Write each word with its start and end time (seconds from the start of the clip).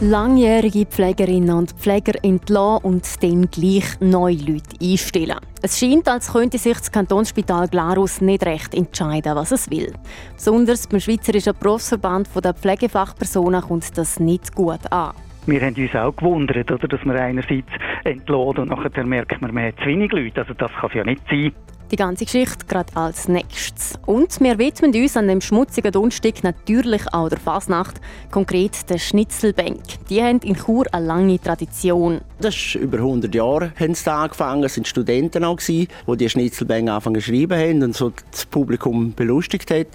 Langjährige 0.00 0.86
Pflegerinnen 0.86 1.50
und 1.50 1.72
Pfleger 1.72 2.12
entlassen 2.22 2.84
und 2.84 3.20
dann 3.20 3.50
gleich 3.50 3.98
neue 3.98 4.36
Leute 4.36 4.76
einstellen. 4.80 5.40
Es 5.60 5.76
scheint, 5.76 6.06
als 6.06 6.32
könnte 6.32 6.56
sich 6.56 6.78
das 6.78 6.92
Kantonsspital 6.92 7.66
Glarus 7.66 8.20
nicht 8.20 8.46
recht 8.46 8.76
entscheiden, 8.76 9.34
was 9.34 9.50
es 9.50 9.68
will. 9.72 9.92
Besonders 10.36 10.86
beim 10.86 11.00
Schweizerischen 11.00 11.52
Berufsverband 11.58 12.28
der 12.44 12.54
Pflegefachpersonen 12.54 13.60
kommt 13.60 13.98
das 13.98 14.20
nicht 14.20 14.54
gut 14.54 14.86
an. 14.92 15.14
Wir 15.46 15.60
haben 15.62 15.74
uns 15.74 15.94
auch 15.96 16.14
gewundert, 16.14 16.70
dass 16.70 17.04
man 17.04 17.16
einerseits 17.16 17.66
entlohnt 18.04 18.60
und 18.60 18.68
nachher 18.68 19.04
merkt 19.04 19.40
man, 19.42 19.52
man 19.52 19.64
hat 19.64 19.78
zu 19.80 19.86
wenig 19.86 20.12
Leute. 20.12 20.42
Also 20.42 20.54
das 20.54 20.70
kann 20.80 20.90
ja 20.94 21.02
nicht 21.02 21.22
sein. 21.28 21.52
Die 21.90 21.96
ganze 21.96 22.26
Geschichte 22.26 22.66
gerade 22.66 22.94
als 22.96 23.28
nächstes. 23.28 23.98
Und 24.04 24.40
wir 24.40 24.58
widmen 24.58 24.94
uns 24.94 25.16
an 25.16 25.26
dem 25.26 25.40
schmutzigen 25.40 25.90
Donnerstag 25.90 26.44
natürlich 26.44 27.02
auch 27.12 27.30
der 27.30 27.38
Fasnacht, 27.38 28.00
konkret 28.30 28.90
der 28.90 28.98
Schnitzelbank. 28.98 29.80
Die 30.10 30.22
haben 30.22 30.40
in 30.40 30.56
Chur 30.56 30.84
eine 30.92 31.06
lange 31.06 31.40
Tradition. 31.40 32.20
Das 32.40 32.54
ist 32.54 32.74
über 32.74 32.98
100 32.98 33.34
Jahre 33.34 33.72
haben 33.78 33.94
sie 33.94 34.12
angefangen. 34.12 34.64
Es 34.64 34.76
waren 34.76 34.84
Studenten 34.84 35.44
auch, 35.44 35.60
die 35.60 35.88
die 36.06 36.28
Schnitzelbank 36.28 36.88
angefangen 36.88 37.14
geschrieben 37.14 37.58
haben 37.58 37.82
und 37.82 37.96
so 37.96 38.12
das 38.30 38.44
Publikum 38.46 39.14
belustigt 39.14 39.70
haben. 39.70 39.86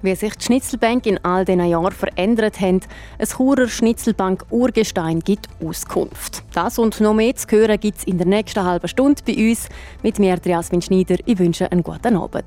Wie 0.00 0.14
sich 0.14 0.36
die 0.36 0.44
Schnitzelbank 0.44 1.06
in 1.06 1.18
all 1.24 1.44
diesen 1.44 1.64
Jahren 1.64 1.90
verändert 1.90 2.60
hat, 2.60 2.86
ein 3.18 3.26
Churer 3.26 3.66
Schnitzelbank 3.66 4.44
Urgestein 4.50 5.18
gibt 5.18 5.48
Auskunft. 5.64 6.44
Das 6.54 6.78
und 6.78 7.00
noch 7.00 7.14
mehr 7.14 7.34
zu 7.34 7.48
hören 7.50 7.80
gibt 7.80 7.98
es 7.98 8.04
in 8.04 8.16
der 8.16 8.26
nächsten 8.28 8.62
halben 8.62 8.86
Stunde 8.86 9.20
bei 9.26 9.34
uns. 9.34 9.68
Mit 10.04 10.20
mir, 10.20 10.38
Jasmin 10.44 10.82
Schneider. 10.82 11.16
Ich 11.26 11.38
wünsche 11.40 11.72
einen 11.72 11.82
guten 11.82 12.16
Abend. 12.16 12.44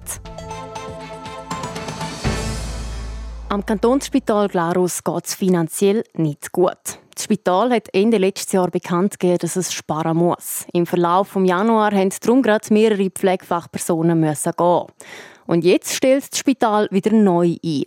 Am 3.49 3.65
Kantonsspital 3.65 4.47
Glarus 4.47 5.03
geht 5.03 5.25
es 5.25 5.35
finanziell 5.35 6.05
nicht 6.13 6.53
gut. 6.53 6.77
Das 7.13 7.25
Spital 7.25 7.71
hat 7.71 7.89
Ende 7.93 8.17
letztes 8.17 8.53
Jahr 8.53 8.71
bekannt 8.71 9.19
gegeben, 9.19 9.39
dass 9.39 9.57
es 9.57 9.73
sparen 9.73 10.15
muss. 10.15 10.65
Im 10.71 10.85
Verlauf 10.85 11.33
des 11.33 11.49
Januar 11.49 11.91
mussten 11.91 12.19
darum 12.21 12.41
gerade 12.41 12.73
mehrere 12.73 13.09
Pflegefachpersonen 13.09 14.21
gehen. 14.21 14.85
Und 15.47 15.65
jetzt 15.65 15.93
stellt 15.93 16.31
das 16.31 16.39
Spital 16.39 16.87
wieder 16.91 17.11
neu 17.11 17.55
ein. 17.63 17.83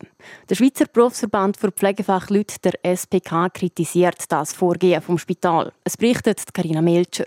Der 0.49 0.55
Schweizer 0.55 0.87
Berufsverband 0.87 1.57
für 1.57 1.71
Pflegefachleute, 1.71 2.57
der 2.63 2.73
SPK, 2.83 3.49
kritisiert 3.51 4.25
das 4.29 4.53
Vorgehen 4.53 5.01
vom 5.01 5.19
Spital. 5.19 5.73
Es 5.85 5.97
berichtet 5.97 6.53
Karina 6.53 6.83
Melcher. 6.83 7.27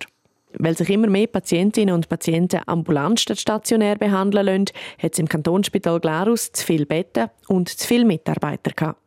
Weil 0.53 0.77
sich 0.77 0.89
immer 0.89 1.07
mehr 1.07 1.27
Patientinnen 1.27 1.93
und 1.93 2.09
Patienten 2.09 2.61
ambulant 2.65 3.19
statt 3.19 3.39
stationär 3.39 3.95
behandeln 3.95 4.45
lassen, 4.45 4.65
hat 5.01 5.13
es 5.13 5.19
im 5.19 5.27
Kantonsspital 5.27 5.99
Glarus 5.99 6.51
zu 6.51 6.65
viele 6.65 6.85
Betten 6.85 7.29
und 7.47 7.69
zu 7.69 7.87
viele 7.87 8.05
Mitarbeiter 8.05 8.71
gehabt. 8.71 9.01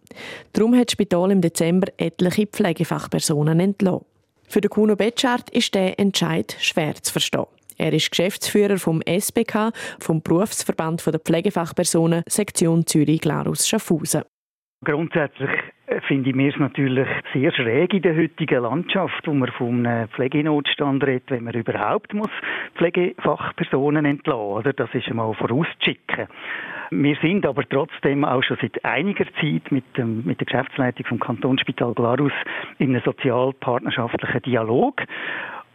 Darum 0.52 0.76
hat 0.76 0.88
das 0.88 0.92
Spital 0.92 1.30
im 1.30 1.40
Dezember 1.40 1.88
etliche 1.96 2.46
Pflegefachpersonen 2.46 3.58
entlassen. 3.60 4.04
Für 4.48 4.60
den 4.60 4.70
Kuno 4.70 4.96
Betschart 4.96 5.48
ist 5.50 5.74
der 5.74 5.98
Entscheid 5.98 6.56
schwer 6.58 6.94
zu 7.00 7.12
verstehen. 7.12 7.46
Er 7.80 7.94
ist 7.94 8.10
Geschäftsführer 8.10 8.76
vom 8.76 9.00
SBK, 9.00 9.72
vom 10.00 10.20
Berufsverband 10.20 11.06
der 11.06 11.18
Pflegefachpersonen 11.18 12.24
Sektion 12.26 12.86
Zürich-Glarus 12.86 13.66
Schaffhausen. 13.66 14.24
Grundsätzlich 14.84 15.48
äh, 15.86 16.02
finde 16.02 16.28
ich 16.28 16.36
mir 16.36 16.52
es 16.52 16.60
natürlich 16.60 17.08
sehr 17.32 17.50
schräg 17.52 17.94
in 17.94 18.02
der 18.02 18.14
heutigen 18.14 18.62
Landschaft, 18.62 19.26
wo 19.26 19.32
man 19.32 19.50
von 19.52 19.86
einem 19.86 20.08
Pflegenotstand 20.10 21.02
redet, 21.04 21.30
wenn 21.30 21.44
man 21.44 21.54
überhaupt 21.54 22.12
muss 22.12 22.28
Pflegefachpersonen 22.76 24.04
entlassen 24.04 24.40
oder? 24.40 24.74
Das 24.74 24.90
ist 24.92 25.08
einmal 25.08 25.32
vorauszuschicken. 25.32 26.28
Wir 26.90 27.16
sind 27.22 27.46
aber 27.46 27.66
trotzdem 27.66 28.26
auch 28.26 28.42
schon 28.42 28.58
seit 28.60 28.84
einiger 28.84 29.24
Zeit 29.40 29.72
mit, 29.72 29.84
dem, 29.96 30.22
mit 30.26 30.38
der 30.40 30.46
Geschäftsleitung 30.46 31.06
vom 31.06 31.18
Kantonsspital 31.18 31.94
Glarus 31.94 32.32
in 32.78 32.90
einem 32.90 33.02
sozialpartnerschaftlichen 33.06 34.42
Dialog. 34.42 35.00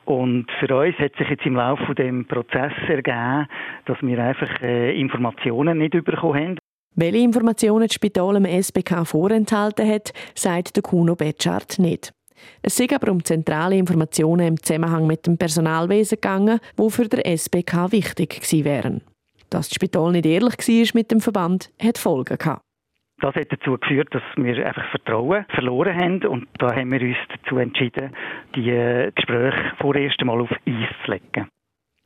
Und 0.06 0.46
für 0.60 0.76
uns 0.76 0.96
hat 0.98 1.16
sich 1.18 1.28
jetzt 1.30 1.46
im 1.46 1.56
Laufe 1.56 1.96
des 1.96 2.28
Prozesses 2.28 2.88
ergeben, 2.88 3.48
dass 3.86 3.98
wir 4.02 4.24
einfach 4.24 4.62
äh, 4.62 5.00
Informationen 5.00 5.80
nicht 5.80 5.92
bekommen 5.92 6.36
haben. 6.40 6.60
Welche 6.96 7.18
Informationen 7.18 7.88
das 7.88 7.96
Spital 7.96 8.38
im 8.38 8.46
SBK 8.46 9.06
vorenthalten 9.06 9.90
hat, 9.90 10.14
sagt 10.34 10.76
der 10.76 10.84
Kuno 10.84 11.16
Betschart 11.16 11.78
nicht. 11.80 12.14
Es 12.62 12.78
sei 12.78 12.88
aber 12.94 13.12
um 13.12 13.24
zentrale 13.24 13.78
Informationen 13.78 14.48
im 14.48 14.62
Zusammenhang 14.62 15.08
mit 15.08 15.26
dem 15.26 15.38
Personalwesen 15.38 16.18
gegangen, 16.18 16.60
die 16.80 16.90
für 16.90 17.08
den 17.08 17.22
SBK 17.22 17.92
wichtig 17.92 18.42
gewesen 18.42 18.66
wären. 18.66 19.02
Dass 19.50 19.70
das 19.70 19.76
Spital 19.76 20.12
nicht 20.12 20.26
ehrlich 20.26 20.58
war 20.58 20.88
mit 20.94 21.12
dem 21.12 21.22
Verband, 21.22 21.72
hat 21.82 21.98
Folgen 21.98 22.38
gehabt. 22.38 22.65
Das 23.22 23.34
hat 23.36 23.52
dazu 23.52 23.78
geführt, 23.78 24.10
dass 24.12 24.24
wir 24.36 24.66
einfach 24.66 24.90
Vertrauen 24.90 25.46
verloren 25.50 25.96
haben 25.96 26.26
und 26.26 26.48
da 26.58 26.76
haben 26.76 26.92
wir 26.92 27.02
uns 27.02 27.18
dazu 27.30 27.58
entschieden, 27.58 28.14
die 28.56 28.70
äh, 28.70 29.12
Gespräche 29.16 29.74
vorerst 29.80 30.20
einmal 30.20 30.42
auf 30.42 30.52
Eis 30.52 30.90
zu 31.06 31.12
legen. 31.12 31.48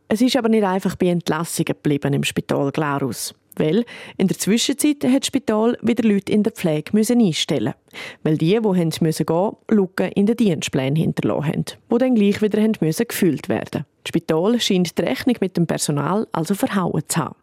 Es 0.08 0.22
ist 0.22 0.38
aber 0.38 0.50
nicht 0.50 0.64
einfach 0.64 0.96
bei 0.96 1.08
Entlassungen 1.08 1.66
geblieben 1.66 2.14
im 2.14 2.24
Spital 2.24 2.72
Glarus. 2.72 3.36
Weil 3.58 3.86
in 4.18 4.28
der 4.28 4.38
Zwischenzeit 4.38 5.04
hat 5.04 5.22
das 5.22 5.28
Spital 5.28 5.78
wieder 5.82 6.08
Leute 6.08 6.32
in 6.32 6.44
der 6.44 6.54
Pflege 6.54 6.92
müssen 6.94 7.20
einstellen 7.20 7.74
Weil 8.24 8.38
die, 8.38 8.58
die 8.60 8.68
haben 8.68 8.92
müssen 9.02 9.26
gehen, 9.26 9.52
Lücken 9.70 10.12
in 10.14 10.28
den 10.28 10.38
Dienstplänen 10.38 10.96
hinterlassen 10.96 11.46
haben, 11.46 11.66
die 11.92 11.98
dann 11.98 12.16
gleich 12.16 12.42
wieder 12.42 12.66
gefüllt 13.06 13.50
werden. 13.50 13.86
Das 14.04 14.10
Spital 14.10 14.60
scheint 14.60 14.98
die 14.98 15.02
Rechnung 15.02 15.36
mit 15.42 15.58
dem 15.58 15.68
Personal 15.68 16.28
also 16.32 16.56
verhauen 16.56 17.04
zu 17.08 17.20
haben 17.20 17.36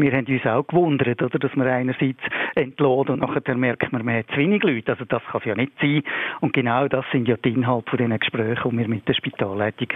wir 0.00 0.12
haben 0.12 0.26
uns 0.26 0.46
auch 0.46 0.66
gewundert, 0.66 1.22
oder, 1.22 1.38
dass 1.38 1.54
man 1.56 1.66
einerseits 1.66 2.20
entlohnt 2.54 3.10
und 3.10 3.20
nachher 3.20 3.54
merkt 3.54 3.92
man, 3.92 4.04
man 4.04 4.16
hat 4.16 4.26
zu 4.30 4.36
wenig 4.36 4.62
Leute. 4.62 4.92
Also 4.92 5.04
das 5.04 5.22
kann 5.30 5.42
ja 5.44 5.54
nicht 5.54 5.72
sein. 5.80 6.02
Und 6.40 6.52
genau 6.52 6.88
das 6.88 7.04
sind 7.12 7.28
ja 7.28 7.36
die 7.36 7.50
Inhalte 7.50 7.90
von 7.90 7.98
diesen 7.98 8.18
Gesprächen, 8.18 8.70
die 8.70 8.78
wir 8.78 8.88
mit 8.88 9.08
der 9.08 9.14
Spitalleitung 9.14 9.88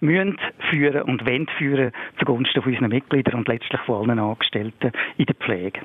müssen 0.00 0.38
führen 0.70 1.02
und 1.02 1.26
wollen 1.26 1.48
führen 1.58 1.92
zugunsten 2.18 2.62
von 2.62 2.72
unseren 2.72 2.90
Mitgliedern 2.90 3.34
und 3.34 3.48
letztlich 3.48 3.80
von 3.82 4.08
allen 4.08 4.18
Angestellten 4.18 4.92
in 5.16 5.26
der 5.26 5.34
Pflege. 5.34 5.80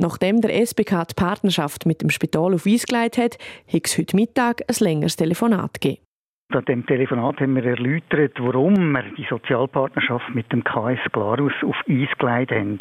Nachdem 0.00 0.40
der 0.40 0.54
SBK 0.64 1.08
die 1.08 1.14
Partnerschaft 1.14 1.84
mit 1.84 2.02
dem 2.02 2.10
Spital 2.10 2.54
auf 2.54 2.66
Eis 2.66 2.86
gelegt 2.86 3.18
hat, 3.18 3.36
hat 3.72 3.86
es 3.86 3.98
heute 3.98 4.14
Mittag 4.14 4.62
ein 4.68 4.76
längeres 4.78 5.16
Telefonat 5.16 5.80
gegeben. 5.80 6.07
An 6.50 6.64
dem 6.64 6.86
Telefonat 6.86 7.42
haben 7.42 7.56
wir 7.56 7.64
erläutert, 7.66 8.32
warum 8.40 8.92
wir 8.92 9.02
die 9.18 9.26
Sozialpartnerschaft 9.28 10.34
mit 10.34 10.50
dem 10.50 10.64
KS 10.64 11.12
Glarus 11.12 11.52
auf 11.62 11.76
Eis 11.86 12.08
gelegt 12.18 12.52
haben. 12.52 12.78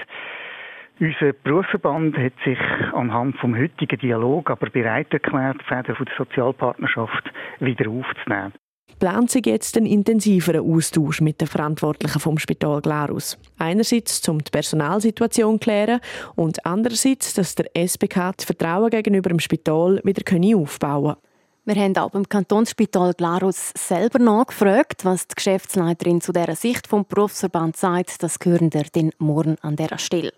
Unser 1.02 1.34
Berufsverband 1.34 2.18
hat 2.18 2.32
sich 2.46 2.58
anhand 2.94 3.36
vom 3.40 3.58
heutigen 3.58 4.00
Dialog 4.00 4.50
aber 4.50 4.70
bereit 4.70 5.12
erklärt, 5.12 5.58
die 5.60 5.66
Fäden 5.66 5.98
der 6.00 6.16
Sozialpartnerschaft 6.18 7.30
wieder 7.60 7.90
aufzunehmen. 7.90 8.54
Plant 9.00 9.32
sich 9.32 9.46
jetzt 9.46 9.76
einen 9.76 9.86
intensiveren 9.86 10.62
Austausch 10.62 11.20
mit 11.20 11.42
den 11.42 11.50
Verantwortlichen 11.50 12.22
vom 12.22 12.38
Spital 12.38 12.82
Glarus. 12.82 13.38
Einerseits, 13.60 14.26
um 14.30 14.40
die 14.40 14.50
Personalsituation 14.50 15.56
zu 15.56 15.60
klären 15.60 16.00
und 16.36 16.66
andererseits, 16.66 17.34
dass 17.34 17.56
der 17.56 17.66
SBK 17.76 18.32
das 18.38 18.46
Vertrauen 18.46 18.90
gegenüber 18.90 19.30
dem 19.30 19.40
Spital 19.40 20.00
wieder 20.06 20.24
aufbauen 20.56 21.16
kann. 21.16 21.27
Wir 21.68 21.76
haben 21.84 21.98
auch 21.98 22.12
beim 22.12 22.30
Kantonsspital 22.30 23.14
Glarus 23.14 23.74
selber 23.78 24.20
nachgefragt, 24.20 25.04
was 25.04 25.28
die 25.28 25.36
Geschäftsleiterin 25.36 26.22
zu 26.22 26.32
dieser 26.32 26.56
Sicht 26.56 26.88
vom 26.88 27.06
Berufsverband 27.06 27.76
sagt. 27.76 28.24
Das 28.24 28.38
hören 28.42 28.74
wir 28.74 28.86
dann 28.94 29.12
morgen 29.18 29.58
an 29.62 29.76
dieser 29.76 29.98
Stelle. 29.98 30.32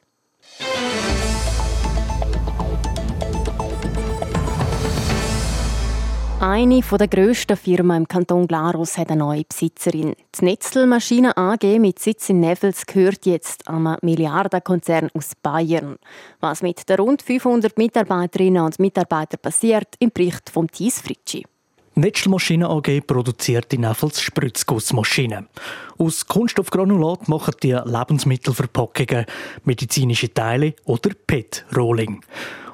Eine 6.41 6.80
der 6.80 7.08
grössten 7.09 7.58
Firmen 7.58 7.97
im 7.97 8.08
Kanton 8.08 8.47
Glarus 8.47 8.97
hat 8.97 9.09
eine 9.09 9.20
neue 9.20 9.44
Besitzerin. 9.44 10.16
Die 10.40 10.46
Netzel 10.46 10.88
Maschinen 10.88 11.34
AG 11.36 11.78
mit 11.80 12.00
Sitz 12.00 12.30
in 12.30 12.40
Nevels 12.40 12.86
gehört 12.86 13.26
jetzt 13.26 13.68
einem 13.68 13.97
Milliardenkonzern 14.02 15.09
aus 15.14 15.34
Bayern. 15.44 15.97
Was 16.40 16.62
mit 16.62 16.88
den 16.88 16.97
rund 16.97 17.22
500 17.24 17.78
Mitarbeiterinnen 17.78 18.64
und 18.64 18.80
Mitarbeitern 18.80 19.41
passiert, 19.41 19.96
im 20.00 20.12
Bericht 20.12 20.50
von 20.50 20.70
Thies 20.70 21.02
Fritschi. 21.02 21.46
Netschel 21.99 22.31
Maschinen 22.31 22.63
AG 22.63 23.01
produziert 23.05 23.73
in 23.73 23.81
Neffels 23.81 24.22
Spritzgussmaschinen. 24.22 25.49
Aus 25.97 26.25
Kunststoffgranulat 26.25 27.28
machen 27.28 27.55
die 27.61 27.73
Lebensmittelverpackungen, 27.73 29.25
medizinische 29.66 30.34
Teile 30.34 30.75
oder 30.85 31.09
PET-Rolling. 31.28 32.22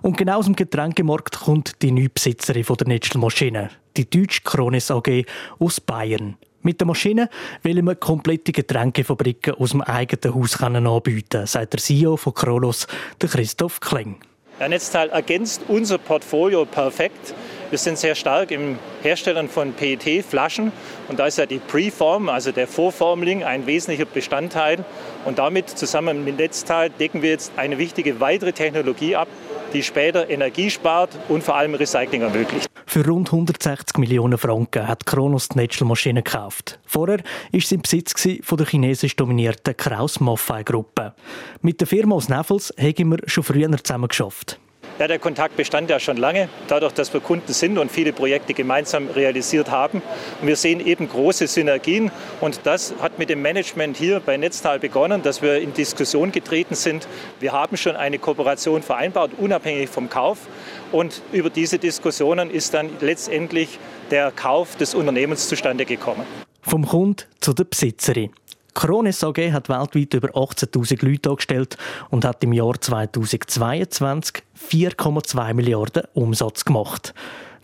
Und 0.04 0.18
genau 0.18 0.38
aus 0.38 0.45
dem 0.45 0.56
Getränkemarkt 0.56 1.39
kommt 1.39 1.81
die 1.81 1.92
neue 1.92 2.10
Besitzerin 2.10 2.66
der 2.66 2.88
Netschel 2.88 3.19
Maschinen, 3.19 3.69
die 3.98 4.07
deutsche 4.07 4.42
Krones 4.44 4.92
AG 4.92 5.25
aus 5.57 5.81
Bayern. 5.81 6.38
Mit 6.62 6.80
der 6.80 6.86
Maschine 6.86 7.30
will 7.63 7.81
wir 7.81 7.95
komplette 7.95 8.51
Getränkefabriken 8.51 9.56
aus 9.56 9.72
dem 9.72 9.81
eigenen 9.81 10.36
Haus 10.36 10.62
anbieten, 10.62 11.48
sagt 11.48 11.74
der 11.74 11.80
CEO 11.80 12.16
von 12.18 12.36
Kronos, 12.36 12.86
Christoph 13.19 13.80
Kling. 13.80 14.18
Der 14.60 14.69
Netzteil 14.69 15.10
ergänzt 15.10 15.63
unser 15.68 15.98
Portfolio 15.98 16.63
perfekt. 16.63 17.33
Wir 17.72 17.80
sind 17.80 17.98
sehr 17.98 18.14
stark 18.14 18.52
im 18.52 18.78
Herstellen 19.02 19.50
von 19.50 19.74
PET-Flaschen 19.74 20.72
und 21.08 21.20
da 21.20 21.26
ist 21.26 21.40
ja 21.40 21.48
die 21.48 21.58
Preform, 21.58 22.30
also 22.30 22.52
der 22.52 22.68
Vorformling, 22.68 23.44
ein 23.44 23.66
wesentlicher 23.66 24.06
Bestandteil. 24.06 24.86
Und 25.26 25.40
damit 25.40 25.70
zusammen 25.70 26.24
mit 26.24 26.38
Netzteil 26.38 26.92
decken 26.92 27.24
wir 27.24 27.32
jetzt 27.32 27.52
eine 27.58 27.80
wichtige 27.80 28.20
weitere 28.20 28.54
Technologie 28.54 29.16
ab, 29.16 29.28
die 29.74 29.82
später 29.82 30.30
Energie 30.30 30.70
spart 30.70 31.18
und 31.28 31.44
vor 31.44 31.56
allem 31.56 31.74
Recycling 31.74 32.22
ermöglicht. 32.22 32.70
Für 32.86 33.06
rund 33.06 33.30
160 33.30 33.98
Millionen 33.98 34.38
Franken 34.38 34.88
hat 34.88 35.08
Kronos 35.08 35.50
die 35.50 35.58
Netzl-Maschine 35.58 36.22
gekauft. 36.22 36.80
Vorher 36.86 37.18
war 37.52 37.62
sie 37.62 37.76
im 37.76 37.82
Besitz 37.82 38.14
von 38.44 38.58
der 38.58 38.68
chinesisch 38.68 39.16
dominierten 39.16 39.76
Kraus 39.76 40.20
Maffei 40.20 40.64
Gruppe. 40.64 41.14
Mit 41.62 41.82
der 41.82 41.88
Firma 41.88 42.16
aus 42.16 42.30
Neffels 42.30 42.72
haben 42.80 43.10
wir 43.10 43.18
schon 43.26 43.44
früher 43.44 43.70
zusammen 43.84 44.08
geschafft. 44.08 44.60
Ja, 44.98 45.08
der 45.08 45.20
Kontakt 45.20 45.58
bestand 45.58 45.90
ja 45.90 46.00
schon 46.00 46.16
lange, 46.16 46.48
dadurch, 46.70 46.94
dass 46.94 47.14
wir 47.14 47.20
Kunden 47.20 47.52
sind 47.52 47.78
und 47.78 47.92
viele 47.92 48.14
Projekte 48.14 48.54
gemeinsam 48.54 49.10
realisiert 49.10 49.70
haben. 49.70 50.02
Und 50.40 50.48
wir 50.48 50.56
sehen 50.56 50.80
eben 50.80 51.10
große 51.10 51.48
Synergien 51.48 52.12
und 52.40 52.62
das 52.64 52.94
hat 53.02 53.20
mit 53.20 53.30
dem 53.30 53.42
Management 53.42 53.98
hier 53.98 54.22
bei 54.22 54.38
Netztal 54.38 54.80
begonnen, 54.80 55.22
dass 55.22 55.42
wir 55.42 55.58
in 55.58 55.74
Diskussion 55.74 56.32
getreten 56.32 56.76
sind. 56.76 57.10
Wir 57.42 57.52
haben 57.52 57.76
schon 57.76 57.98
eine 57.98 58.20
Kooperation 58.20 58.84
vereinbart, 58.84 59.32
unabhängig 59.38 59.90
vom 59.90 60.10
Kauf. 60.10 60.48
Und 60.94 61.22
über 61.34 61.50
diese 61.50 61.78
Diskussionen 61.78 62.50
ist 62.50 62.74
dann 62.74 62.90
letztendlich 63.02 63.80
der 64.12 64.32
Kauf 64.32 64.78
des 64.78 64.96
Unternehmens 64.96 65.50
zustande 65.50 65.84
gekommen. 65.84 66.24
Vom 66.62 66.86
Kund 66.86 67.28
zu 67.42 67.54
der 67.54 67.66
Besitzerin. 67.66 68.32
Krones 68.75 69.24
AG 69.24 69.54
hat 69.54 69.69
weltweit 69.69 70.13
über 70.13 70.30
18.000 70.36 71.04
Leute 71.04 71.30
angestellt 71.30 71.77
und 72.10 72.25
hat 72.25 72.44
im 72.44 72.54
Jahr 72.54 72.80
2022 72.80 74.44
4,2 74.69 75.54
Milliarden 75.54 76.04
Umsatz 76.13 76.66
gemacht. 76.66 77.13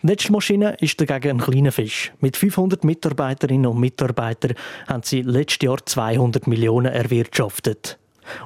Netzmaschine 0.00 0.74
ist 0.80 1.00
dagegen 1.00 1.38
ein 1.38 1.44
kleiner 1.44 1.70
Fisch. 1.70 2.12
Mit 2.20 2.36
500 2.36 2.82
Mitarbeiterinnen 2.82 3.66
und 3.70 3.78
Mitarbeitern 3.78 4.54
haben 4.88 5.02
sie 5.04 5.22
letztes 5.22 5.64
Jahr 5.64 5.84
200 5.84 6.46
Millionen 6.46 6.92
erwirtschaftet. 6.92 7.98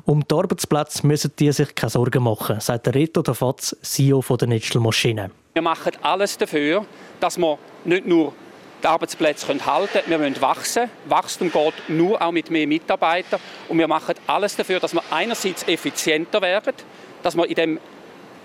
Um 0.05 0.27
den 0.27 0.37
Arbeitsplatz 0.37 1.03
müssen 1.05 1.33
die 1.39 1.53
sich 1.53 1.75
keine 1.75 1.91
Sorgen 1.91 2.25
machen, 2.25 2.61
sagt 2.61 2.89
Reto 2.89 3.23
Dafatz, 3.23 3.77
CEO 3.81 4.23
der 4.37 4.49
Netzmaschine. 4.49 5.31
Wir 5.53 5.63
machen 5.63 5.93
alles 6.03 6.37
dafür, 6.37 6.85
dass 7.21 7.39
wir 7.39 7.59
nicht 7.85 8.07
nur 8.07 8.33
die 8.83 8.87
Arbeitsplätze 8.87 9.47
halten 9.47 9.93
können. 9.93 10.05
Wir 10.07 10.19
müssen 10.19 10.41
wachsen. 10.41 10.91
Wachstum 11.07 11.51
geht 11.51 11.75
nur 11.89 12.21
auch 12.21 12.33
mit 12.33 12.51
mehr 12.51 12.67
Mitarbeitern. 12.67 13.41
Und 13.69 13.79
wir 13.79 13.89
machen 13.89 14.15
alles 14.27 14.57
dafür, 14.57 14.81
dass 14.81 14.95
wir 14.95 15.03
einerseits 15.11 15.67
effizienter 15.67 16.41
werden, 16.43 16.75
dass 17.23 17.37
wir 17.37 17.49
in 17.49 17.55
dem 17.55 17.81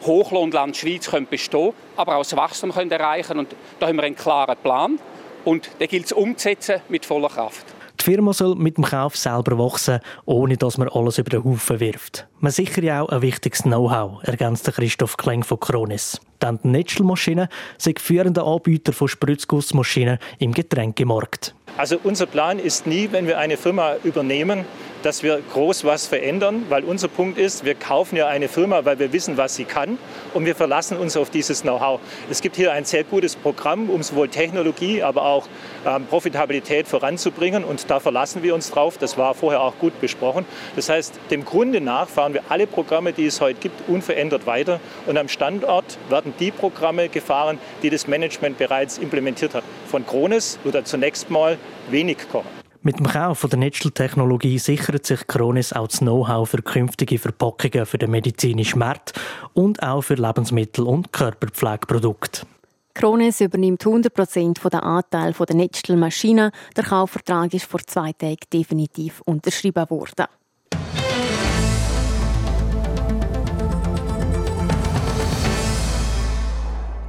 Hochlohnland 0.04 0.75
Schweiz 0.75 1.10
können 1.10 1.28
bestehen 1.28 1.74
aber 1.95 2.16
auch 2.16 2.24
das 2.24 2.36
Wachstum 2.36 2.72
können 2.72 2.92
erreichen 2.92 3.38
Und 3.38 3.56
da 3.80 3.88
haben 3.88 3.98
wir 3.98 4.04
einen 4.04 4.16
klaren 4.16 4.57
Plan. 4.57 5.00
Und 5.45 5.69
den 5.80 5.88
gilt 5.88 6.06
es 6.06 6.12
umzusetzen 6.12 6.81
mit 6.89 7.06
voller 7.06 7.30
Kraft. 7.30 7.66
Die 8.01 8.06
Firma 8.06 8.33
soll 8.33 8.56
mit 8.56 8.77
dem 8.77 8.83
Kauf 8.83 9.15
selber 9.15 9.59
wachsen, 9.59 10.00
ohne 10.25 10.57
dass 10.57 10.80
man 10.80 10.89
alles 10.89 11.19
über 11.19 11.30
den 11.30 11.44
Haufen 11.44 11.80
wirft. 11.80 12.27
Man 12.39 12.51
sichert 12.51 12.83
ja 12.83 13.03
auch 13.03 13.09
ein 13.09 13.21
wichtiges 13.21 13.62
Know-how, 13.62 14.24
ergänzt 14.24 14.65
Christoph 14.74 15.18
Kleng 15.18 15.44
von 15.44 15.59
Kronis. 15.59 16.19
Denn 16.42 16.57
die 16.63 16.69
Netschel-Maschine 16.69 17.48
sind 17.77 18.00
führende 18.00 18.42
Anbieter 18.42 18.92
von 18.92 19.07
Spritzgussmaschinen 19.07 20.18
im 20.39 20.51
Getränkemarkt. 20.51 21.53
Also 21.77 22.00
unser 22.03 22.25
Plan 22.25 22.57
ist 22.57 22.88
nie, 22.88 23.07
wenn 23.12 23.27
wir 23.27 23.38
eine 23.38 23.56
Firma 23.56 23.98
übernehmen, 24.04 24.65
dass 25.03 25.24
wir 25.24 25.42
groß 25.53 25.83
was 25.83 26.06
verändern, 26.07 26.65
weil 26.69 26.83
unser 26.83 27.07
Punkt 27.07 27.38
ist, 27.38 27.65
wir 27.65 27.75
kaufen 27.75 28.15
ja 28.15 28.27
eine 28.27 28.48
Firma, 28.48 28.86
weil 28.86 29.00
wir 29.00 29.13
wissen, 29.13 29.38
was 29.38 29.56
sie 29.56 29.65
kann 29.65 29.98
und 30.33 30.45
wir 30.45 30.56
verlassen 30.56 30.98
uns 30.98 31.18
auf 31.18 31.30
dieses 31.30 31.62
Know-how. 31.62 32.00
Es 32.30 32.42
gibt 32.42 32.56
hier 32.56 32.71
ein 32.71 32.86
sehr 32.86 33.03
gutes 33.03 33.36
Programm, 33.36 33.89
um 33.89 34.03
sowohl 34.03 34.30
Technologie, 34.30 35.03
aber 35.03 35.24
auch 35.24 35.48
ähm, 35.86 36.06
Profitabilität 36.06 36.88
voranzubringen 36.88 37.63
und 37.63 37.89
da 37.89 38.00
verlassen 38.00 38.44
wir 38.44 38.53
uns 38.56 38.71
drauf. 38.71 38.98
Das 38.98 39.18
war 39.18 39.33
vorher 39.33 39.62
auch 39.62 39.77
gut 39.80 40.00
besprochen. 40.00 40.45
Das 40.75 40.89
heißt, 40.89 41.13
dem 41.30 41.45
Grunde 41.45 41.81
nach 41.81 42.07
fahren 42.07 42.33
wir 42.33 42.44
alle 42.50 42.68
Programme, 42.68 43.13
die 43.13 43.25
es 43.25 43.42
heute 43.42 43.59
gibt, 43.59 43.89
unverändert 43.89 44.45
weiter 44.45 44.80
und 45.07 45.18
am 45.18 45.27
Standort 45.27 45.97
werden 46.09 46.33
die 46.39 46.51
Programme 46.51 47.09
gefahren, 47.09 47.57
die 47.83 47.89
das 47.89 48.07
Management 48.07 48.57
bereits 48.57 48.97
implementiert 48.97 49.56
hat. 49.56 49.63
Von 49.88 50.06
Krones 50.06 50.59
oder 50.63 50.86
zunächst 50.86 51.30
mal 51.30 51.57
wenig 51.89 52.18
kommen. 52.31 52.61
Mit 52.83 52.98
dem 52.98 53.06
Kauf 53.07 53.45
der 53.48 53.60
Netzteltechnologie 53.60 54.57
sichert 54.57 55.06
sich 55.06 55.28
Kronis 55.28 55.72
auch 55.72 55.88
das 55.88 56.00
Know-how 56.00 56.50
für 56.50 56.63
künftige 56.63 57.19
Verpackungen 57.19 57.86
für 57.86 58.00
den 58.00 58.10
medizinischen 58.10 58.80
Markt 58.80 59.13
und 59.54 59.83
auch 59.83 60.01
für 60.01 60.16
Lebensmittel- 60.16 60.88
und 60.88 61.13
Körperpflegeprodukte. 61.13 62.48
Kronis 62.95 63.39
übernimmt 63.39 63.83
100% 63.83 64.68
der 64.68 64.83
Anteil 64.83 65.33
der 65.33 65.56
Netztelmaschinen. 65.56 66.50
Der 66.75 66.83
Kaufvertrag 66.83 67.54
ist 67.54 67.66
vor 67.66 67.81
zwei 67.86 68.13
Tagen 68.13 68.48
definitiv 68.51 69.22
unterschrieben 69.25 69.88
worden. 69.92 70.25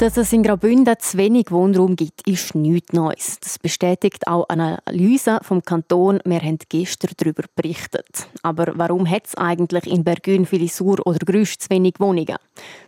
Dass 0.02 0.16
es 0.16 0.32
in 0.32 0.42
Graubünden 0.42 0.96
zu 0.98 1.16
wenig 1.16 1.52
Wohnraum 1.52 1.94
gibt, 1.94 2.26
ist 2.26 2.56
nichts 2.56 2.92
Neues. 2.92 3.38
Das 3.38 3.60
bestätigt 3.60 4.26
auch 4.26 4.48
eine 4.48 4.84
Analyse 4.84 5.38
vom 5.42 5.62
Kanton. 5.62 6.18
Wir 6.24 6.40
haben 6.40 6.58
gestern 6.68 7.12
darüber 7.16 7.44
berichtet. 7.54 8.26
Aber 8.42 8.72
warum 8.74 9.08
hat 9.08 9.28
es 9.28 9.36
eigentlich 9.36 9.86
in 9.86 10.02
Bergün, 10.02 10.44
Filisur 10.44 10.98
oder 11.06 11.20
Grüsch 11.24 11.56
zu 11.56 11.70
wenig 11.70 12.00
Wohnungen? 12.00 12.36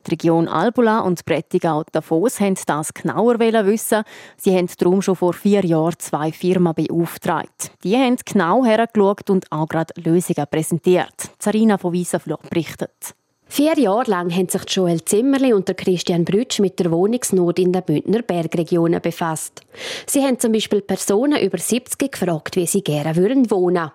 Die 0.05 0.11
Region 0.11 0.49
Albula 0.49 1.03
und 1.03 1.25
Prättigau-Davos 1.25 2.41
haben 2.41 2.57
das 2.67 2.93
genauer 2.93 3.39
wissen. 3.39 4.03
Sie 4.37 4.53
haben 4.53 4.69
darum 4.77 5.01
schon 5.01 5.15
vor 5.15 5.35
vier 5.35 5.65
Jahren 5.65 5.95
zwei 6.01 6.33
Firmen 6.33 6.75
beauftragt. 6.75 7.71
Die 7.85 7.97
haben 7.97 8.17
genau 8.25 8.65
hergeschaut 8.65 9.31
und 9.31 9.53
auch 9.53 9.69
gerade 9.69 9.95
Lösungen 10.03 10.49
präsentiert. 10.51 11.31
Sarina 11.39 11.79
von 11.79 11.93
Wiesenfloh 11.93 12.41
berichtet. 12.51 13.15
Vier 13.55 13.79
Jahre 13.79 14.11
lang 14.11 14.35
haben 14.35 14.49
sich 14.49 14.63
Joel 14.67 15.05
Zimmerli 15.05 15.53
und 15.53 15.77
Christian 15.77 16.25
Brütsch 16.25 16.59
mit 16.59 16.81
der 16.81 16.91
Wohnungsnot 16.91 17.61
in 17.61 17.73
den 17.73 17.85
Bündner 17.85 18.23
Bergregionen 18.23 19.01
befasst. 19.01 19.61
Sie 20.09 20.23
haben 20.23 20.41
zum 20.41 20.51
Beispiel 20.51 20.81
Personen 20.81 21.41
über 21.41 21.57
70 21.57 22.11
gefragt, 22.11 22.57
wie 22.57 22.67
sie 22.67 22.83
gerne 22.83 23.15
würden 23.15 23.49
wohnen. 23.53 23.93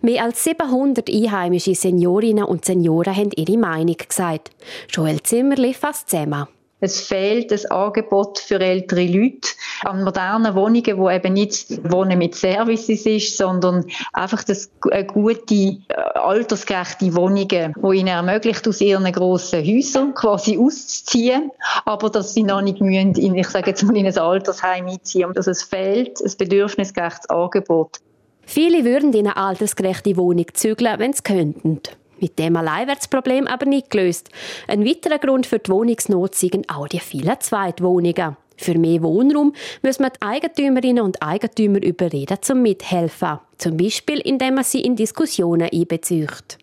Mehr 0.00 0.22
als 0.22 0.44
700 0.44 1.10
einheimische 1.10 1.74
Seniorinnen 1.74 2.44
und 2.44 2.64
Senioren 2.64 3.16
haben 3.16 3.32
ihre 3.34 3.58
Meinung 3.58 3.96
gesagt. 3.96 4.52
Joel 4.88 5.20
Zimmerli 5.24 5.74
fasst 5.74 6.10
zusammen. 6.10 6.46
Es 6.80 7.00
fehlt 7.00 7.50
das 7.50 7.66
Angebot 7.66 8.38
für 8.38 8.58
ältere 8.58 9.06
Leute 9.06 9.48
an 9.84 10.02
modernen 10.02 10.54
Wohnungen, 10.54 10.96
wo 10.96 11.10
eben 11.10 11.34
nicht 11.34 11.68
Wohnen 11.90 12.18
mit 12.18 12.34
Services 12.34 13.04
ist, 13.06 13.36
sondern 13.36 13.84
einfach 14.12 14.42
das 14.44 14.70
eine 14.90 15.04
gute, 15.04 15.54
äh, 15.54 15.78
altersgerechte 16.14 17.14
Wohnungen, 17.14 17.74
wo 17.80 17.92
ihnen 17.92 18.08
ermöglicht, 18.08 18.66
aus 18.66 18.80
ihren 18.80 19.10
grossen 19.12 19.64
Häusern 19.64 20.14
quasi 20.14 20.58
auszuziehen, 20.58 21.50
aber 21.84 22.08
dass 22.08 22.34
sie 22.34 22.42
noch 22.42 22.62
nicht 22.62 22.80
müssen 22.80 23.14
in, 23.14 23.34
ich 23.34 23.48
sage 23.48 23.70
jetzt 23.70 23.82
mal, 23.82 23.96
in 23.96 24.06
ein 24.06 24.18
Altersheim 24.18 24.86
einziehen. 24.86 25.32
Also 25.36 25.50
es 25.50 25.62
fehlt 25.62 26.20
ein 26.20 26.32
bedürfnisgerechtes 26.38 27.28
Angebot. 27.28 27.98
Viele 28.46 28.84
würden 28.84 29.12
in 29.12 29.26
eine 29.26 29.36
altersgerechte 29.36 30.16
Wohnung 30.16 30.46
zügeln, 30.54 30.98
wenn 30.98 31.12
sie 31.12 31.22
könnten. 31.22 31.80
Mit 32.20 32.38
dem 32.38 32.56
allein 32.56 32.86
wird 32.86 32.98
das 32.98 33.08
Problem 33.08 33.46
aber 33.46 33.66
nicht 33.66 33.90
gelöst. 33.90 34.28
Ein 34.68 34.84
weiterer 34.84 35.18
Grund 35.18 35.46
für 35.46 35.58
die 35.58 35.70
Wohnungsnot 35.70 36.34
sind 36.34 36.68
auch 36.68 36.88
die 36.88 37.00
vielen 37.00 37.40
Zweitwohnungen. 37.40 38.36
Für 38.60 38.76
mehr 38.76 39.02
Wohnraum 39.02 39.54
müssen 39.82 40.02
wir 40.02 40.10
die 40.10 40.20
Eigentümerinnen 40.20 41.02
und 41.02 41.22
Eigentümer 41.22 41.82
überreden, 41.82 42.36
zum 42.42 42.60
Mithelfen. 42.60 43.38
Zum 43.56 43.78
Beispiel, 43.78 44.20
indem 44.20 44.56
man 44.56 44.64
sie 44.64 44.82
in 44.82 44.96
Diskussionen 44.96 45.70
einbezieht. 45.72 46.58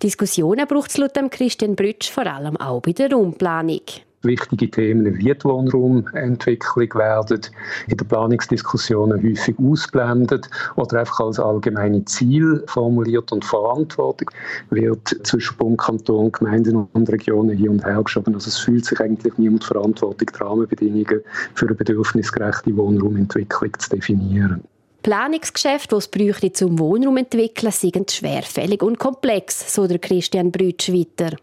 Diskussionen 0.00 0.68
braucht 0.68 0.90
es 0.90 0.96
laut 0.96 1.14
Christian 1.32 1.74
Brütsch 1.74 2.08
vor 2.08 2.26
allem 2.26 2.56
auch 2.56 2.80
bei 2.80 2.92
der 2.92 3.10
Raumplanung 3.10 3.80
wichtige 4.22 4.70
Themen 4.70 5.16
wie 5.16 5.32
die 5.32 5.44
Wohnraumentwicklung 5.44 6.94
werden 6.94 7.40
in 7.88 7.96
den 7.96 8.06
Planungsdiskussionen 8.06 9.22
häufig 9.22 9.56
ausblendet 9.58 10.48
oder 10.76 11.00
einfach 11.00 11.20
als 11.20 11.40
allgemeine 11.40 12.04
Ziel 12.04 12.62
formuliert 12.66 13.32
und 13.32 13.44
Verantwortung 13.44 14.30
wird 14.70 15.08
zwischen 15.22 15.56
Bund, 15.56 15.78
Kanton, 15.78 16.32
Gemeinden 16.32 16.88
und 16.92 17.10
Regionen 17.10 17.56
hier 17.56 17.70
und 17.70 17.84
her 17.84 18.02
geschoben. 18.02 18.34
Also 18.34 18.48
es 18.48 18.58
fühlt 18.58 18.84
sich 18.84 19.00
eigentlich 19.00 19.36
niemand 19.38 19.64
Verantwortung, 19.64 20.28
die 20.32 20.38
Rahmenbedingungen 20.42 21.20
für 21.54 21.66
eine 21.66 21.74
bedürfnisgerechte 21.74 22.76
Wohnraumentwicklung 22.76 23.72
zu 23.78 23.90
definieren. 23.90 24.62
Planungsgeschäfte, 25.02 25.94
die 25.94 25.98
es 25.98 26.08
bräuchte 26.08 26.52
zum 26.52 26.78
Wohnraum 26.78 27.16
entwickeln, 27.16 27.72
sind 27.72 28.10
schwerfällig 28.10 28.82
und 28.82 28.98
komplex, 28.98 29.74
so 29.74 29.86
der 29.86 29.98
Christian 29.98 30.52
Brütsch 30.52 30.92
weiter. 30.92 31.36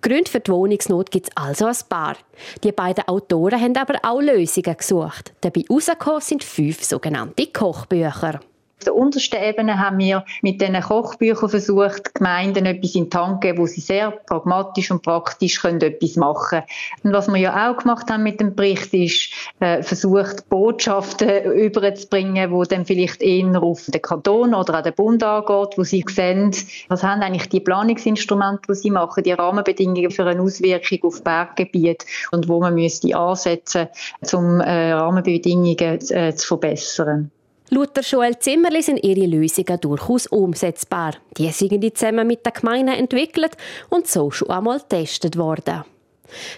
Gründe 0.00 0.30
für 0.30 0.40
die 0.40 0.50
Wohnungsnot 0.50 1.10
gibt 1.10 1.28
es 1.28 1.36
also 1.36 1.66
ein 1.66 1.76
paar. 1.88 2.16
Die 2.64 2.72
beiden 2.72 3.06
Autoren 3.06 3.60
haben 3.60 3.76
aber 3.76 3.98
auch 4.02 4.20
Lösungen 4.20 4.76
gesucht. 4.76 5.32
Dabei 5.40 5.62
herausgekommen 5.68 6.20
sind 6.20 6.44
fünf 6.44 6.82
sogenannte 6.82 7.46
Kochbücher. 7.46 8.40
Auf 8.82 8.86
der 8.86 8.96
untersten 8.96 9.40
Ebene 9.40 9.78
haben 9.78 9.98
wir 9.98 10.24
mit 10.40 10.60
diesen 10.60 10.80
Kochbüchern 10.80 11.48
versucht, 11.48 12.16
Gemeinden 12.16 12.66
etwas 12.66 12.96
in 12.96 13.08
die 13.08 13.16
Hand 13.16 13.34
zu 13.34 13.38
geben, 13.38 13.58
wo 13.58 13.66
sie 13.66 13.80
sehr 13.80 14.10
pragmatisch 14.10 14.90
und 14.90 15.02
praktisch 15.02 15.62
können 15.62 15.80
etwas 15.80 16.16
machen 16.16 16.48
können. 16.58 17.04
Und 17.04 17.12
was 17.12 17.28
wir 17.28 17.36
ja 17.36 17.70
auch 17.70 17.76
gemacht 17.76 18.10
haben 18.10 18.24
mit 18.24 18.40
dem 18.40 18.56
Bericht, 18.56 18.92
ist 18.92 19.30
äh, 19.60 19.84
versucht, 19.84 20.48
Botschaften 20.48 21.44
überzubringen, 21.52 22.50
wo 22.50 22.64
dann 22.64 22.84
vielleicht 22.84 23.22
eher 23.22 23.62
auf 23.62 23.86
den 23.86 24.02
Kanton 24.02 24.52
oder 24.52 24.74
an 24.74 24.82
den 24.82 24.94
Bund 24.94 25.22
angeht, 25.22 25.78
wo 25.78 25.84
sie 25.84 26.04
sehen, 26.08 26.50
was 26.88 27.04
haben 27.04 27.22
eigentlich 27.22 27.50
die 27.50 27.60
Planungsinstrumente, 27.60 28.62
die 28.68 28.74
sie 28.74 28.90
machen, 28.90 29.22
die 29.22 29.30
Rahmenbedingungen 29.30 30.10
für 30.10 30.26
eine 30.26 30.42
Auswirkung 30.42 31.04
auf 31.04 31.22
Berggebiet 31.22 32.04
und 32.32 32.48
wo 32.48 32.58
man 32.58 32.74
müsste 32.74 33.16
ansetzen, 33.16 33.86
um 34.32 34.60
äh, 34.60 34.90
Rahmenbedingungen 34.90 36.00
äh, 36.10 36.34
zu 36.34 36.48
verbessern. 36.48 37.30
Laut 37.74 37.96
der 37.96 38.02
Joel 38.02 38.38
Zimmerli 38.38 38.82
sind 38.82 39.02
ihre 39.02 39.24
Lösungen 39.24 39.80
durchaus 39.80 40.26
umsetzbar. 40.26 41.14
Die 41.38 41.48
sind 41.48 41.96
zusammen 41.96 42.26
mit 42.26 42.44
der 42.44 42.52
Gemeinde 42.52 42.92
entwickelt 42.92 43.56
und 43.88 44.06
so 44.06 44.30
schon 44.30 44.50
einmal 44.50 44.80
getestet 44.80 45.38
worden. 45.38 45.82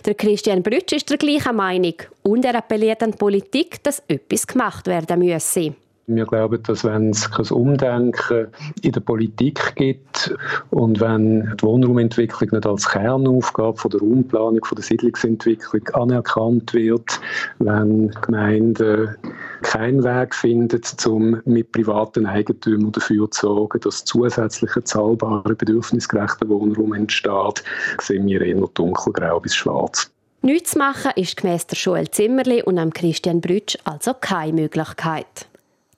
Der 0.04 0.14
Christian 0.14 0.64
Brütsch 0.64 0.92
ist 0.92 1.09
der 1.09 1.18
gleichen 1.18 1.54
Meinung 1.54 1.94
und 2.25 2.44
er 2.44 2.56
appelliert 2.56 3.00
an 3.04 3.12
die 3.12 3.16
Politik, 3.16 3.80
dass 3.85 4.02
etwas 4.09 4.44
gemacht 4.44 4.88
werden 4.88 5.21
müsse. 5.21 5.76
Wir 6.09 6.26
glauben, 6.26 6.61
dass 6.64 6.85
wenn 6.85 7.11
es 7.11 7.30
kein 7.30 7.47
Umdenken 7.47 8.49
in 8.83 8.92
der 8.92 9.00
Politik 9.00 9.75
gibt 9.76 10.35
und 10.71 11.00
wenn 11.00 11.56
die 11.56 11.62
Wohnraumentwicklung 11.64 12.50
nicht 12.50 12.66
als 12.66 12.90
Kernaufgabe 12.90 13.78
von 13.78 13.90
der 13.92 14.00
Raumplanung, 14.00 14.64
von 14.64 14.76
der 14.76 14.85
Siedlungsentwicklung 14.85 15.88
anerkannt 15.94 16.75
wird, 16.75 17.21
wenn 17.61 18.11
Gemeinden 18.21 19.16
keinen 19.64 20.04
Weg 20.04 20.35
finden, 20.35 20.80
um 21.06 21.40
mit 21.44 21.73
privaten 21.73 22.26
Eigentümern 22.26 22.92
dafür 22.92 23.30
zu 23.30 23.47
sorgen, 23.47 23.80
dass 23.80 24.04
zusätzlicher 24.04 24.85
zahlbarer, 24.85 25.54
bedürfnisgerechter 25.54 26.49
Wohnraum 26.49 26.94
entsteht, 26.94 27.64
sehen 28.00 28.26
wir 28.26 28.40
eher 28.40 28.68
dunkelgrau 28.75 29.40
bis 29.40 29.56
schwarz. 29.56 30.11
Nichts 30.42 30.73
zu 30.73 30.78
machen 30.78 31.12
ist 31.16 31.38
gemäss 31.38 31.66
der 31.66 31.78
Joel 31.78 32.11
Zimmerli 32.11 32.62
und 32.62 32.78
am 32.78 32.92
Christian 32.92 33.40
Brütsch 33.40 33.78
also 33.85 34.12
keine 34.12 34.52
Möglichkeit. 34.52 35.49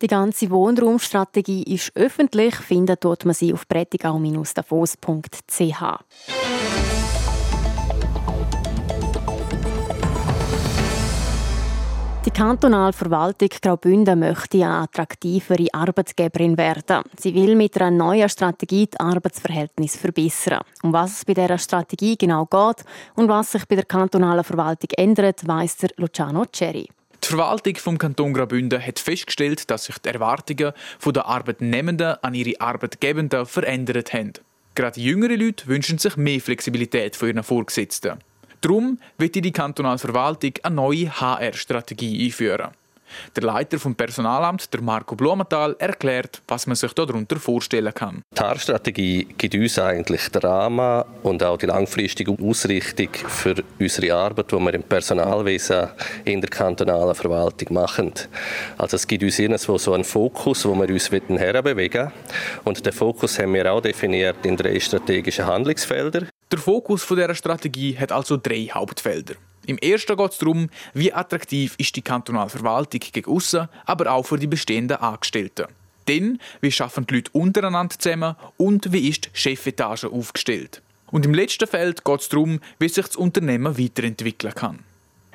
Die 0.02 0.06
ganze 0.06 0.50
Wohnraumstrategie 0.50 1.64
ist 1.64 1.90
öffentlich. 1.96 2.54
Findet 2.54 3.04
dort 3.04 3.24
man 3.24 3.34
sie 3.34 3.52
auf 3.52 3.66
prätigau-davos.ch. 3.66 6.55
kantonale 12.36 12.92
Verwaltung 12.92 13.48
Graubünden 13.62 14.18
möchte 14.18 14.58
eine 14.58 14.82
attraktivere 14.82 15.68
Arbeitgeberin 15.72 16.58
werden. 16.58 17.02
Sie 17.18 17.34
will 17.34 17.56
mit 17.56 17.80
einer 17.80 17.90
neuen 17.90 18.28
Strategie 18.28 18.86
die 18.86 19.00
Arbeitsverhältnisse 19.00 19.96
verbessern. 19.96 20.60
Um 20.82 20.92
was 20.92 21.12
es 21.12 21.24
bei 21.24 21.32
dieser 21.32 21.56
Strategie 21.56 22.14
genau 22.14 22.44
geht 22.44 22.84
und 23.14 23.30
was 23.30 23.52
sich 23.52 23.64
bei 23.64 23.76
der 23.76 23.86
kantonalen 23.86 24.44
Verwaltung 24.44 24.90
ändert, 24.98 25.48
weiss 25.48 25.78
der 25.78 25.88
Luciano 25.96 26.44
Cherry. 26.52 26.90
Die 27.24 27.26
Verwaltung 27.26 27.76
vom 27.76 27.96
Kanton 27.96 28.34
Graubünden 28.34 28.86
hat 28.86 28.98
festgestellt, 28.98 29.70
dass 29.70 29.86
sich 29.86 29.96
die 29.96 30.10
Erwartungen 30.10 30.72
der 31.06 31.26
Arbeitnehmenden 31.26 32.16
an 32.20 32.34
ihre 32.34 32.60
Arbeitgebenden 32.60 33.46
verändert 33.46 34.12
haben. 34.12 34.34
Gerade 34.74 35.00
jüngere 35.00 35.36
Leute 35.36 35.68
wünschen 35.68 35.96
sich 35.96 36.18
mehr 36.18 36.42
Flexibilität 36.42 37.16
von 37.16 37.28
ihren 37.28 37.42
Vorgesetzten. 37.42 38.18
Darum 38.60 38.98
wird 39.18 39.34
die 39.34 39.52
kantonale 39.52 39.98
Verwaltung 39.98 40.52
eine 40.62 40.74
neue 40.74 41.10
HR-Strategie 41.10 42.26
einführen. 42.26 42.70
Der 43.34 43.44
Leiter 43.44 43.78
vom 43.78 43.94
Personalamt, 43.94 44.72
der 44.72 44.80
Marco 44.80 45.14
Blumenthal, 45.14 45.76
erklärt, 45.78 46.42
was 46.48 46.66
man 46.66 46.76
sich 46.76 46.92
darunter 46.92 47.36
vorstellen 47.36 47.92
kann. 47.94 48.22
Die 48.36 48.40
Haarstrategie 48.40 49.28
gibt 49.38 49.54
uns 49.54 49.78
eigentlich 49.78 50.28
den 50.28 50.42
Rahmen 50.42 51.04
und 51.22 51.42
auch 51.42 51.56
die 51.56 51.66
langfristige 51.66 52.32
Ausrichtung 52.32 53.08
für 53.28 53.62
unsere 53.78 54.14
Arbeit, 54.14 54.50
die 54.50 54.56
wir 54.56 54.74
im 54.74 54.82
Personalwesen 54.82 55.88
in 56.24 56.40
der 56.40 56.50
kantonalen 56.50 57.14
Verwaltung 57.14 57.74
machen. 57.74 58.12
Also 58.78 58.96
es 58.96 59.06
gibt 59.06 59.22
uns 59.22 59.38
irgendwo 59.38 59.78
so 59.78 59.92
einen 59.92 60.04
Fokus, 60.04 60.64
wo 60.64 60.74
wir 60.74 60.88
uns 60.88 61.10
herbewegen 61.10 62.12
Und 62.64 62.84
den 62.84 62.92
Fokus 62.92 63.38
haben 63.38 63.54
wir 63.54 63.72
auch 63.72 63.80
definiert 63.80 64.44
in 64.44 64.56
drei 64.56 64.78
strategischen 64.80 65.46
Handlungsfelder. 65.46 66.26
Der 66.52 66.60
Fokus 66.60 67.04
dieser 67.08 67.34
Strategie 67.34 67.98
hat 67.98 68.12
also 68.12 68.36
drei 68.36 68.68
Hauptfelder. 68.72 69.34
Im 69.66 69.78
ersten 69.78 70.16
geht 70.16 70.30
es 70.30 70.38
darum, 70.38 70.70
wie 70.94 71.12
attraktiv 71.12 71.74
ist 71.76 71.96
die 71.96 72.02
kantonale 72.02 72.50
Verwaltung 72.50 73.00
gegen 73.00 73.28
aussen, 73.28 73.68
aber 73.84 74.12
auch 74.12 74.22
für 74.22 74.38
die 74.38 74.46
bestehenden 74.46 74.98
Angestellten. 74.98 75.66
Dann, 76.04 76.38
wie 76.60 76.70
schaffen 76.70 77.04
die 77.04 77.16
Leute 77.16 77.32
untereinander 77.32 77.98
zusammen 77.98 78.36
und 78.58 78.92
wie 78.92 79.08
ist 79.08 79.24
die 79.24 79.30
Chefetage 79.32 80.04
aufgestellt. 80.04 80.82
Und 81.10 81.26
im 81.26 81.34
letzten 81.34 81.66
Feld 81.66 82.04
geht 82.04 82.20
es 82.20 82.28
darum, 82.28 82.60
wie 82.78 82.88
sich 82.88 83.06
das 83.06 83.16
Unternehmen 83.16 83.76
weiterentwickeln 83.76 84.54
kann. 84.54 84.78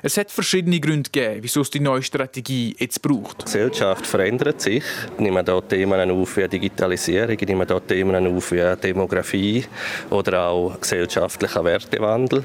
Es 0.04 0.16
hat 0.16 0.32
verschiedene 0.32 0.80
Gründe 0.80 1.08
gegeben, 1.08 1.38
wieso 1.42 1.60
es 1.60 1.70
die 1.70 1.78
neue 1.78 2.02
Strategie 2.02 2.74
jetzt 2.76 3.00
braucht. 3.00 3.42
Die 3.42 3.44
Gesellschaft 3.44 4.04
verändert 4.04 4.60
sich. 4.60 4.82
Ich 5.14 5.20
nehme 5.20 5.44
hier 5.44 5.62
Themen 5.68 6.10
auf 6.10 6.36
wie 6.36 6.48
Digitalisierung, 6.48 7.36
ich 7.38 7.46
nehme 7.46 7.64
hier 7.64 7.86
Themen 7.86 8.26
auf 8.26 8.50
wie 8.50 8.76
Demografie 8.82 9.64
oder 10.10 10.48
auch 10.48 10.80
gesellschaftlicher 10.80 11.62
Wertewandel. 11.64 12.42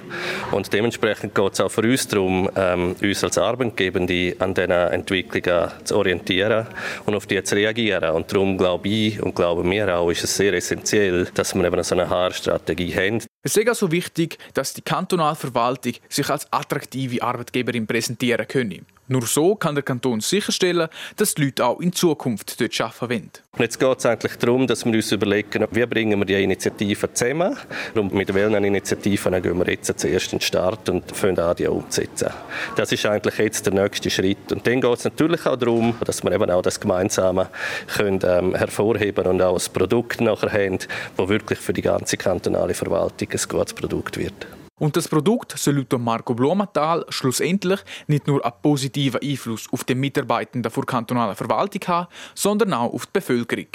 Und 0.51 0.71
dementsprechend 0.71 1.33
geht 1.33 1.53
es 1.53 1.59
auch 1.59 1.71
für 1.71 1.81
uns 1.81 2.07
darum, 2.07 2.47
ähm, 2.55 2.95
uns 3.01 3.23
als 3.23 3.39
Arbeitgebende 3.39 4.35
an 4.37 4.53
diesen 4.53 4.69
Entwicklungen 4.69 5.71
zu 5.83 5.97
orientieren 5.97 6.67
und 7.07 7.15
auf 7.15 7.25
die 7.25 7.41
zu 7.41 7.55
reagieren. 7.55 8.11
Und 8.11 8.31
darum 8.31 8.55
glaube 8.55 8.87
ich 8.87 9.19
und 9.19 9.33
glauben 9.33 9.71
wir 9.71 9.97
auch, 9.97 10.11
ist 10.11 10.23
es 10.23 10.37
sehr 10.37 10.53
essentiell, 10.53 11.27
dass 11.33 11.55
wir 11.55 11.65
eben 11.65 11.81
so 11.81 11.95
eine 11.95 12.07
Haarstrategie 12.07 12.93
haben. 12.93 13.23
Es 13.47 13.55
ist 13.55 13.69
also 13.69 13.93
wichtig, 13.93 14.37
dass 14.55 14.73
die 14.73 14.81
Kantonalverwaltung 14.81 15.93
sich 16.09 16.29
als 16.29 16.51
attraktive 16.51 17.23
Arbeitgeberin 17.23 17.87
präsentieren 17.87 18.45
könne. 18.45 18.81
Nur 19.07 19.25
so 19.25 19.55
kann 19.55 19.75
der 19.75 19.83
Kanton 19.83 20.19
sicherstellen, 20.19 20.89
dass 21.15 21.35
die 21.35 21.45
Leute 21.45 21.65
auch 21.65 21.79
in 21.79 21.93
Zukunft 21.93 22.59
dort 22.59 22.81
arbeiten 22.81 23.09
wollen. 23.09 23.31
Jetzt 23.59 23.79
geht 23.79 23.97
es 23.97 24.05
eigentlich 24.05 24.35
darum, 24.35 24.67
dass 24.67 24.85
wir 24.85 24.93
uns 24.93 25.11
überlegen, 25.11 25.65
wie 25.71 25.85
bringen 25.85 26.19
wir 26.19 26.25
die 26.25 26.43
Initiativen 26.43 27.09
zusammen 27.13 27.57
und 27.95 28.13
mit 28.13 28.33
welchen 28.33 28.63
Initiativen 28.63 29.41
gehen 29.41 29.57
wir 29.57 29.67
jetzt 29.67 29.99
zuerst 29.99 30.33
in 30.33 30.39
den 30.39 30.43
Start 30.43 30.89
und 30.89 31.15
fangen 31.15 31.39
an, 31.39 31.55
die 31.55 31.67
umzusetzen. 31.67 32.29
Das 32.75 32.91
ist 32.91 33.05
eigentlich 33.05 33.37
jetzt 33.37 33.65
der 33.65 33.73
nächste 33.73 34.09
Schritt. 34.09 34.51
Und 34.51 34.67
dann 34.67 34.81
geht 34.81 34.97
es 34.97 35.05
natürlich 35.05 35.45
auch 35.45 35.55
darum, 35.55 35.95
dass 36.05 36.23
wir 36.23 36.31
eben 36.31 36.51
auch 36.51 36.61
das 36.61 36.79
Gemeinsame 36.79 37.49
können, 37.95 38.19
ähm, 38.23 38.55
hervorheben 38.55 39.25
und 39.25 39.41
auch 39.41 39.57
ein 39.57 39.73
Produkt 39.73 40.21
nachher 40.21 40.51
haben, 40.51 40.79
das 41.15 41.29
wirklich 41.29 41.59
für 41.59 41.73
die 41.73 41.81
ganze 41.81 42.17
kantonale 42.17 42.73
Verwaltung 42.73 43.29
ein 43.31 43.39
gutes 43.49 43.73
Produkt 43.73 44.17
wird. 44.17 44.47
Und 44.79 44.96
das 44.96 45.07
Produkt 45.07 45.57
soll 45.57 45.77
laut 45.77 46.00
Marco 46.00 46.36
Blumenthal 46.36 47.05
schlussendlich 47.10 47.79
nicht 48.07 48.27
nur 48.27 48.46
einen 48.46 48.53
positiven 48.62 49.22
Einfluss 49.22 49.67
auf 49.72 49.84
die 49.84 49.96
Mitarbeitenden 49.96 50.72
der 50.72 50.84
kantonalen 50.84 51.36
Verwaltung 51.36 51.81
haben, 51.88 52.07
sondern 52.36 52.74
auch 52.74 52.93
auf 52.93 53.07
die 53.07 53.13
Bevölkerung. 53.13 53.67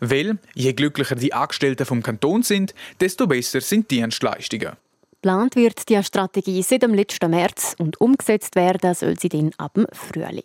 Weil 0.00 0.38
je 0.54 0.72
glücklicher 0.72 1.14
die 1.14 1.32
Angestellten 1.32 1.86
vom 1.86 2.02
Kanton 2.02 2.42
sind, 2.42 2.74
desto 3.00 3.26
besser 3.26 3.60
sind 3.60 3.90
die 3.90 4.00
Dienstleistungen. 4.00 4.72
Geplant 5.20 5.56
wird 5.56 5.88
die 5.88 6.02
Strategie 6.02 6.62
seit 6.62 6.82
dem 6.82 6.94
letzten 6.94 7.30
März 7.30 7.74
und 7.78 8.00
umgesetzt 8.00 8.54
werden 8.54 8.94
soll 8.94 9.18
sie 9.18 9.28
dann 9.28 9.50
ab 9.58 9.74
dem 9.74 9.86
Frühling. 9.92 10.44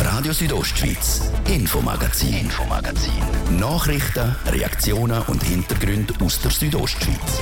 Radio 0.00 0.32
Südostschweiz, 0.32 1.30
Infomagazin, 1.48 2.34
Infomagazin. 2.34 3.12
Nachrichten, 3.58 4.34
Reaktionen 4.46 5.22
und 5.28 5.42
Hintergründe 5.42 6.14
aus 6.24 6.40
der 6.40 6.50
Südostschweiz. 6.50 7.40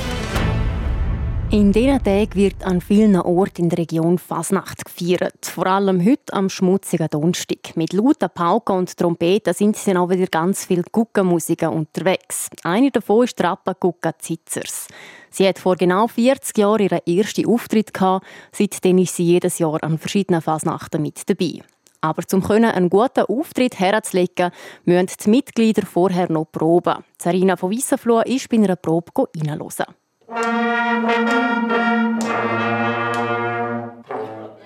In 1.53 1.71
diesen 1.71 2.03
Tagen 2.03 2.33
wird 2.33 2.63
an 2.63 2.81
vielen 2.81 3.15
Orten 3.15 3.65
in 3.65 3.69
der 3.69 3.77
Region 3.77 4.17
Fasnacht 4.17 4.85
gefeiert. 4.85 5.45
Vor 5.45 5.67
allem 5.67 6.03
heute 6.03 6.33
am 6.33 6.49
schmutzigen 6.49 7.07
Donnerstag. 7.07 7.77
Mit 7.77 7.93
lauter 7.93 8.27
Pauken 8.27 8.77
und 8.77 8.97
Trompeten 8.97 9.53
sind 9.53 9.77
dann 9.85 9.97
auch 9.97 10.09
wieder 10.09 10.25
ganz 10.25 10.65
viele 10.65 10.81
Guckenmusiker 10.91 11.71
unterwegs. 11.71 12.49
Eine 12.63 12.89
davon 12.89 13.25
ist 13.25 13.39
Rappa 13.39 13.73
Gucka 13.73 14.17
Zitzers. 14.17 14.87
Sie 15.29 15.47
hat 15.47 15.59
vor 15.59 15.75
genau 15.75 16.07
40 16.07 16.57
Jahren 16.57 16.89
ihren 16.89 17.05
ersten 17.05 17.45
Auftritt 17.45 17.93
gehabt. 17.93 18.25
Seitdem 18.51 18.97
ist 18.97 19.15
sie 19.15 19.25
jedes 19.25 19.59
Jahr 19.59 19.83
an 19.83 19.99
verschiedenen 19.99 20.41
Fasnachten 20.41 21.03
mit 21.03 21.29
dabei. 21.29 21.61
Aber 22.01 22.23
können 22.23 22.65
einen 22.71 22.89
guten 22.89 23.25
Auftritt 23.25 23.79
herzulegen, 23.79 24.49
müssen 24.85 25.07
die 25.23 25.29
Mitglieder 25.29 25.85
vorher 25.85 26.31
noch 26.31 26.51
proben. 26.51 27.03
Sarina 27.21 27.57
von 27.57 27.69
Wissenfloh 27.69 28.21
ist 28.21 28.49
bei 28.49 28.57
einer 28.57 28.75
Probe 28.75 29.11
reinhören. 29.37 29.93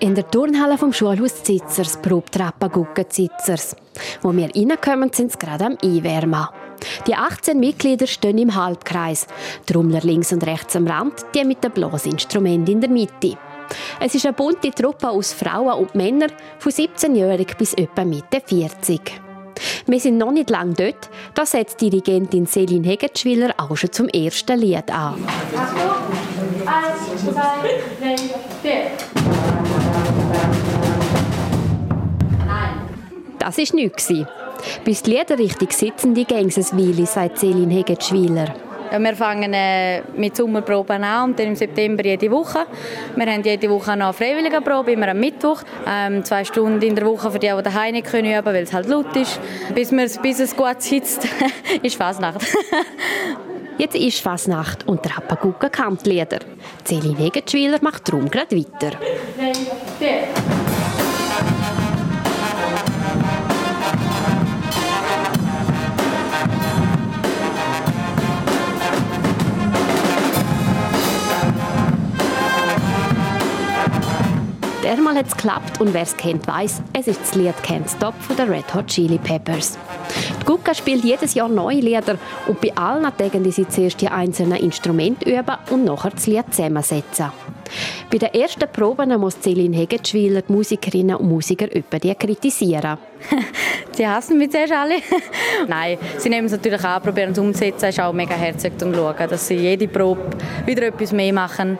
In 0.00 0.14
der 0.14 0.30
Turnhalle 0.30 0.78
vom 0.78 0.94
Schulhaus 0.94 1.42
Zitzers 1.42 2.00
probt 2.00 2.38
Rappagucke 2.40 3.06
Zitzers. 3.06 3.76
Wo 4.22 4.32
wir 4.32 4.48
reinkommen, 4.54 5.12
sind 5.12 5.32
sie 5.32 5.38
gerade 5.38 5.66
am 5.66 5.76
Einwärmen. 5.82 6.46
Die 7.06 7.14
18 7.14 7.60
Mitglieder 7.60 8.06
stehen 8.06 8.38
im 8.38 8.54
Halbkreis. 8.54 9.26
Trommler 9.66 10.00
links 10.00 10.32
und 10.32 10.46
rechts 10.46 10.74
am 10.74 10.86
Rand, 10.86 11.26
die 11.34 11.44
mit 11.44 11.62
dem 11.62 11.72
Blasinstrument 11.72 12.66
in 12.68 12.80
der 12.80 12.88
Mitte. 12.88 13.36
Es 14.00 14.14
ist 14.14 14.24
eine 14.24 14.32
bunte 14.32 14.70
Truppe 14.70 15.10
aus 15.10 15.34
Frauen 15.34 15.78
und 15.78 15.94
Männern 15.94 16.32
von 16.58 16.72
17-jährig 16.72 17.58
bis 17.58 17.74
etwa 17.74 18.06
Mitte 18.06 18.40
40. 18.42 19.27
Wir 19.86 20.00
sind 20.00 20.18
noch 20.18 20.32
nicht 20.32 20.50
lange 20.50 20.74
dort, 20.74 21.10
da 21.34 21.46
setzt 21.46 21.80
Dirigentin 21.80 22.46
Selin 22.46 22.84
Hegetschwiller 22.84 23.54
auch 23.58 23.76
schon 23.76 23.92
zum 23.92 24.08
ersten 24.08 24.58
Lied 24.58 24.90
an. 24.90 25.24
Eins, 26.66 27.22
zwei, 27.22 27.80
drei, 28.00 28.16
vier. 28.62 28.90
Das 33.38 33.56
war 33.56 33.76
nichts. 33.76 34.12
Bis 34.84 35.02
die 35.02 35.10
Lieder 35.10 35.38
richtig 35.38 35.72
sitzen, 35.72 36.14
die 36.14 36.24
gehen 36.24 36.48
es 36.48 36.76
Weile, 36.76 37.06
sagt 37.06 37.38
Selin 37.38 37.70
Hegetschwiller. 37.70 38.67
Wir 38.90 39.16
fangen 39.16 39.52
äh, 39.52 40.02
mit 40.16 40.36
Sommerproben 40.36 41.04
an 41.04 41.30
und 41.30 41.38
dann 41.38 41.48
im 41.48 41.56
September 41.56 42.04
jede 42.04 42.30
Woche. 42.30 42.66
Wir 43.16 43.26
haben 43.26 43.42
jede 43.42 43.68
Woche 43.68 43.96
noch 43.96 44.06
eine 44.06 44.12
freiwillige 44.12 44.60
Probe, 44.60 44.92
immer 44.92 45.08
am 45.08 45.20
Mittwoch. 45.20 45.62
Ähm, 45.86 46.24
zwei 46.24 46.44
Stunden 46.44 46.80
in 46.82 46.94
der 46.94 47.06
Woche 47.06 47.30
für 47.30 47.38
die, 47.38 47.52
die 47.54 47.62
daheim 47.62 47.92
nicht 47.92 48.06
können 48.06 48.32
üben 48.32 48.46
weil 48.46 48.62
es 48.62 48.72
halt 48.72 48.88
laut 48.88 49.14
ist. 49.16 49.40
Bis, 49.74 49.90
bis 50.22 50.40
es 50.40 50.56
gut 50.56 50.80
sitzt, 50.80 51.28
ist 51.82 51.96
Fasnacht. 51.96 52.40
Jetzt 53.78 53.94
ist 53.94 54.20
Fasnacht 54.20 54.88
und 54.88 55.04
der 55.04 55.16
Hapaguka 55.16 55.68
kommt 55.68 56.04
Lieder. 56.06 56.40
Celine 56.84 57.16
Hegetschwiler 57.16 57.78
macht 57.80 58.08
darum 58.08 58.28
gerade 58.28 58.56
weiter. 58.56 58.96
Drei, 59.36 59.52
vier. 59.98 60.57
Dermal 74.88 75.16
hat 75.16 75.26
es 75.26 75.36
geklappt 75.36 75.82
und 75.82 75.92
wer 75.92 76.00
es 76.00 76.16
kennt, 76.16 76.46
weiß, 76.46 76.80
es 76.94 77.08
ist 77.08 77.20
das 77.20 77.34
Lied 77.34 77.54
Can't 77.62 77.94
Stop 77.94 78.14
von 78.22 78.36
den 78.36 78.48
Red 78.48 78.72
Hot 78.72 78.86
Chili 78.86 79.18
Peppers. 79.18 79.76
Die 80.40 80.46
Gucka 80.46 80.72
spielt 80.72 81.04
jedes 81.04 81.34
Jahr 81.34 81.50
neue 81.50 81.80
Lieder 81.80 82.16
und 82.46 82.58
bei 82.62 82.74
allen 82.74 83.02
Tagen 83.18 83.52
sie 83.52 83.68
zuerst 83.68 84.00
die 84.00 84.08
einzelnen 84.08 84.56
Instrumente 84.56 85.28
üben 85.28 85.58
und 85.68 85.84
nachher 85.84 86.12
das 86.12 86.26
Lied 86.26 86.54
zusammensetzen. 86.54 87.26
Bei 88.10 88.18
den 88.18 88.34
ersten 88.34 88.68
Proben 88.72 89.18
muss 89.18 89.40
Celine 89.40 89.76
Hegetschwiler 89.76 90.42
die 90.42 90.52
Musikerinnen 90.52 91.16
und 91.16 91.28
Musiker 91.28 91.66
öppe 91.66 91.98
die 91.98 92.14
kritisieren. 92.14 92.98
sie 93.92 94.06
hassen 94.06 94.38
mich 94.38 94.50
zuerst 94.50 94.72
alle. 94.72 94.96
Nein, 95.68 95.98
sie 96.18 96.28
nehmen 96.28 96.46
es 96.46 96.52
natürlich 96.52 96.84
an, 96.84 97.02
probieren 97.02 97.32
es 97.32 97.38
umzusetzen. 97.38 97.86
Es 97.86 97.96
ist 97.96 98.00
auch 98.00 98.12
mega 98.12 98.34
herzig 98.34 98.78
zu 98.78 98.92
schauen, 98.92 99.28
dass 99.28 99.46
sie 99.46 99.56
jede 99.56 99.88
Probe 99.88 100.22
wieder 100.66 100.86
etwas 100.86 101.12
mehr 101.12 101.32
machen. 101.32 101.78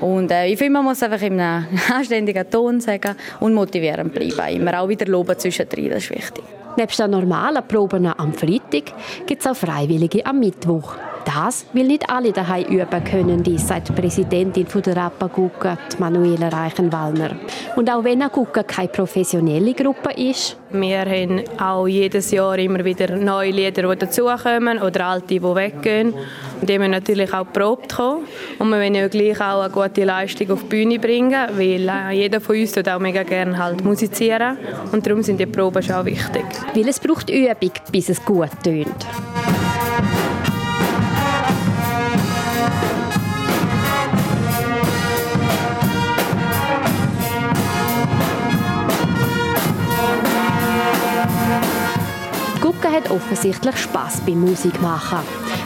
Und 0.00 0.30
äh, 0.30 0.46
ich 0.46 0.58
finde, 0.58 0.74
man 0.74 0.84
muss 0.84 1.02
einfach 1.02 1.22
in 1.22 1.40
einem 1.40 1.66
anständigen 1.92 2.48
Ton 2.50 2.80
sagen 2.80 3.16
und 3.40 3.54
motivierend 3.54 4.12
bleiben. 4.12 4.60
Immer 4.60 4.80
auch 4.80 4.88
wieder 4.88 5.06
loben 5.06 5.38
zwischendrin, 5.38 5.90
das 5.90 6.04
ist 6.04 6.10
wichtig. 6.10 6.44
Nebst 6.76 6.98
den 6.98 7.10
normalen 7.10 7.66
Proben 7.66 8.06
am 8.06 8.34
Freitag 8.34 8.92
gibt 9.26 9.40
es 9.40 9.46
auch 9.46 9.56
Freiwillige 9.56 10.24
am 10.26 10.40
Mittwoch. 10.40 10.94
Das 11.26 11.66
will 11.72 11.88
nicht 11.88 12.08
alle 12.08 12.30
daheim 12.30 12.66
üben 12.66 13.04
können, 13.04 13.42
dies 13.42 13.66
sagt 13.66 13.88
die 13.88 13.92
Präsidentin 13.92 14.64
der 14.80 14.96
Rappa-Gucka, 14.96 15.76
Manuela 15.98 16.48
Reichenwallner. 16.48 17.30
Und 17.74 17.90
auch 17.90 18.04
wenn 18.04 18.22
eine 18.22 18.30
Gucka 18.30 18.62
keine 18.62 18.88
professionelle 18.88 19.74
Gruppe 19.74 20.12
ist, 20.12 20.56
wir 20.70 21.00
haben 21.00 21.42
auch 21.58 21.88
jedes 21.88 22.30
Jahr 22.30 22.56
immer 22.58 22.84
wieder 22.84 23.16
neue 23.16 23.50
Lieder, 23.50 23.88
die 23.88 23.98
dazukommen 23.98 24.80
oder 24.80 25.06
alte, 25.06 25.26
die 25.26 25.42
weggehen. 25.42 26.14
Und 26.60 26.70
die 26.70 26.78
müssen 26.78 26.92
natürlich 26.92 27.34
auch 27.34 27.52
probt 27.52 27.96
kommen. 27.96 28.24
Und 28.60 28.68
wir 28.68 28.76
wollen 28.76 28.94
ja 28.94 29.08
gleich 29.08 29.40
auch 29.40 29.62
eine 29.62 29.72
gute 29.72 30.04
Leistung 30.04 30.52
auf 30.52 30.62
die 30.62 30.68
Bühne 30.68 30.98
bringen, 31.00 31.48
weil 31.56 31.88
äh, 31.88 32.12
jeder 32.12 32.40
von 32.40 32.56
uns 32.56 32.70
tut 32.70 32.88
auch 32.88 33.00
mega 33.00 33.24
gerne 33.24 33.58
halt 33.58 33.84
musizieren. 33.84 34.58
Und 34.92 35.04
darum 35.04 35.24
sind 35.24 35.40
die 35.40 35.46
Proben 35.46 35.82
schon 35.82 36.04
wichtig. 36.06 36.44
Weil 36.72 36.88
es 36.88 37.00
braucht 37.00 37.30
Übung, 37.30 37.72
bis 37.90 38.10
es 38.10 38.24
gut 38.24 38.50
tönt. 38.62 39.06
Gucke 52.76 52.94
hat 52.94 53.10
offensichtlich 53.10 53.76
Spaß 53.76 54.20
beim 54.26 54.40
Musikmachen. 54.40 55.20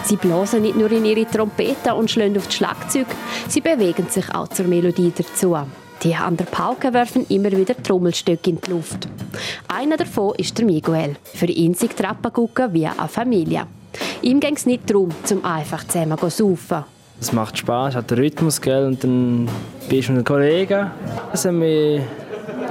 Sie 0.05 0.17
blasen 0.17 0.63
nicht 0.63 0.77
nur 0.77 0.91
in 0.93 1.05
ihre 1.05 1.27
Trompete 1.27 1.95
und 1.95 2.11
schlagen 2.11 2.37
auf 2.37 2.47
das 2.47 2.55
Schlagzeug, 2.55 3.07
sie 3.49 3.61
bewegen 3.61 4.07
sich 4.09 4.33
auch 4.33 4.49
zur 4.49 4.67
Melodie 4.67 5.13
dazu. 5.17 5.57
Die 6.05 6.15
an 6.15 6.37
der 6.37 6.45
Pauke 6.45 6.93
werfen 6.93 7.27
immer 7.29 7.51
wieder 7.51 7.75
Trommelstöcke 7.83 8.51
in 8.51 8.61
die 8.61 8.71
Luft. 8.71 9.09
Einer 9.67 9.97
davon 9.97 10.35
ist 10.37 10.57
der 10.57 10.65
Miguel. 10.67 11.17
Für 11.25 11.47
ihn 11.47 11.75
sind 11.75 11.97
Trappagucke 11.97 12.73
wie 12.73 12.87
eine 12.87 13.09
Familie. 13.09 13.67
Ihm 14.23 14.39
ging 14.39 14.55
es 14.55 14.67
nicht 14.67 14.89
darum, 14.89 15.11
zum 15.25 15.45
einfach 15.45 15.85
zusammen 15.85 16.19
zu 16.19 16.31
saufen. 16.31 16.85
Es 17.21 17.33
macht 17.33 17.59
Spaß, 17.59 17.97
hat 17.97 18.11
den 18.11 18.19
Rhythmus, 18.19 18.61
gell? 18.61 18.87
und 18.87 19.03
dann 19.03 19.49
bist 19.89 20.09
du 20.09 20.13
mit 20.13 20.19
einem 20.19 20.25
Kollegen. 20.25 20.91
Mich 21.59 22.03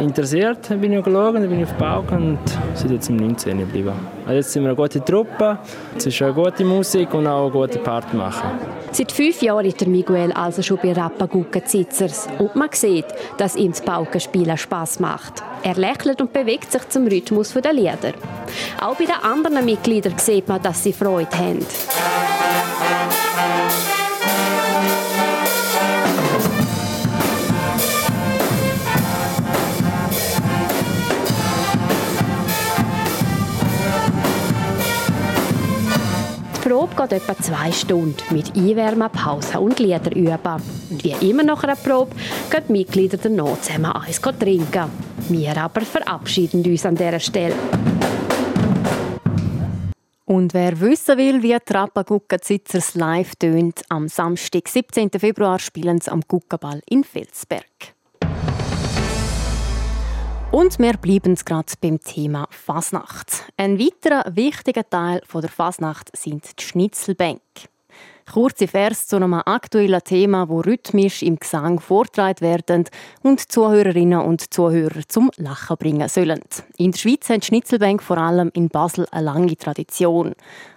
interessiert, 0.02 0.70
bin 0.82 0.94
ich 0.94 1.04
geschaut, 1.04 1.34
bin 1.34 1.60
ich 1.60 1.66
auf 1.66 1.74
Bauch 1.74 2.12
und 2.12 2.40
sind 2.74 2.92
jetzt 2.92 3.10
im 3.10 3.18
19. 3.18 3.60
geblieben. 3.60 3.94
Also 4.26 4.34
jetzt 4.34 4.52
sind 4.52 4.64
wir 4.64 4.70
eine 4.70 4.76
gute 4.76 5.04
Truppe, 5.04 5.60
es 5.96 6.06
ist 6.06 6.22
eine 6.22 6.34
gute 6.34 6.64
Musik 6.64 7.14
und 7.14 7.28
auch 7.28 7.44
eine 7.44 7.52
gute 7.52 7.80
Party 7.80 8.16
machen. 8.16 8.50
Seit 8.92 9.12
fünf 9.12 9.42
Jahren 9.42 9.66
ist 9.66 9.86
Miguel 9.86 10.32
also 10.32 10.62
schon 10.62 10.80
bei 10.82 10.94
Rappagucca 10.94 11.64
Zitzers 11.64 12.28
und 12.40 12.56
man 12.56 12.70
sieht, 12.72 13.06
dass 13.38 13.56
ihm 13.56 13.72
das 13.72 13.82
Paukenspielen 13.82 14.58
Spass 14.58 15.00
macht. 15.00 15.44
Er 15.64 15.76
lächelt 15.76 16.22
und 16.22 16.34
bewegt 16.34 16.72
sich 16.72 16.88
zum 16.90 17.08
Rhythmus 17.08 17.54
der 17.54 17.74
Lieder. 17.74 18.14
Auch 18.82 18.96
bei 18.96 19.06
den 19.06 19.16
anderen 19.22 19.66
Mitgliedern 19.66 20.18
sieht 20.18 20.48
man, 20.48 20.62
dass 20.62 20.84
sie 20.84 20.94
Freude 20.94 21.38
haben. 21.38 22.39
Probe 36.70 36.96
geht 36.96 37.14
etwa 37.14 37.36
zwei 37.36 37.72
Stunden 37.72 38.22
mit 38.30 38.56
Einwärmen, 38.56 39.10
Pause 39.10 39.60
und 39.60 39.80
Lieder 39.80 40.16
üben. 40.16 40.62
Und 40.92 41.04
wie 41.04 41.28
immer 41.28 41.42
nach 41.42 41.64
einer 41.64 41.76
Probe 41.76 42.16
gehen 42.52 42.64
die 42.68 42.72
Mitglieder 42.74 43.18
danach 43.18 43.60
zusammen 43.60 43.92
eins 43.92 44.22
trinken. 44.22 44.92
Wir 45.30 45.58
aber 45.58 45.82
verabschieden 45.82 46.64
uns 46.64 46.86
an 46.86 46.94
dieser 46.94 47.20
Stelle. 47.20 47.56
Und 50.26 50.54
wer 50.54 50.80
wissen 50.80 51.18
will, 51.18 51.42
wie 51.42 51.58
Trappa 51.58 52.06
Zitzers 52.40 52.94
live 52.94 53.36
tönt, 53.38 53.82
am 53.90 54.08
Samstag, 54.08 54.68
17. 54.68 55.10
Februar, 55.18 55.58
spielen 55.58 56.00
sie 56.00 56.12
am 56.12 56.22
Guckaball 56.28 56.84
in 56.88 57.04
Felsberg. 57.04 57.96
Und 60.52 60.80
wir 60.80 60.94
bleiben 60.94 61.36
gerade 61.36 61.74
beim 61.80 62.00
Thema 62.00 62.48
Fasnacht. 62.50 63.46
Ein 63.56 63.78
weiterer 63.78 64.36
wichtiger 64.36 64.90
Teil 64.90 65.22
der 65.32 65.50
Fasnacht 65.50 66.10
sind 66.18 66.60
die 66.60 66.64
Schnitzelbänke. 66.64 67.69
Kurze 68.32 68.68
Vers 68.68 69.08
zu 69.08 69.16
einem 69.16 69.34
aktuellen 69.34 70.04
Thema, 70.04 70.50
wo 70.50 70.60
rhythmisch 70.60 71.24
im 71.24 71.38
Gesang 71.38 71.80
vortragen 71.80 72.42
werden 72.42 72.86
und 73.24 73.52
Zuhörerinnen 73.52 74.20
und 74.22 74.54
Zuhörer 74.54 75.02
zum 75.08 75.32
Lachen 75.38 75.78
bringen 75.78 76.08
sollen. 76.08 76.40
In 76.78 76.92
der 76.92 77.00
Schweiz 77.00 77.28
haben 77.30 77.42
Schnitzelbänke 77.42 78.04
vor 78.04 78.20
allem 78.20 78.52
in 78.54 78.70
Basel 78.70 79.08
eine 79.12 79.26
lange 79.26 79.58
Tradition. 79.58 80.34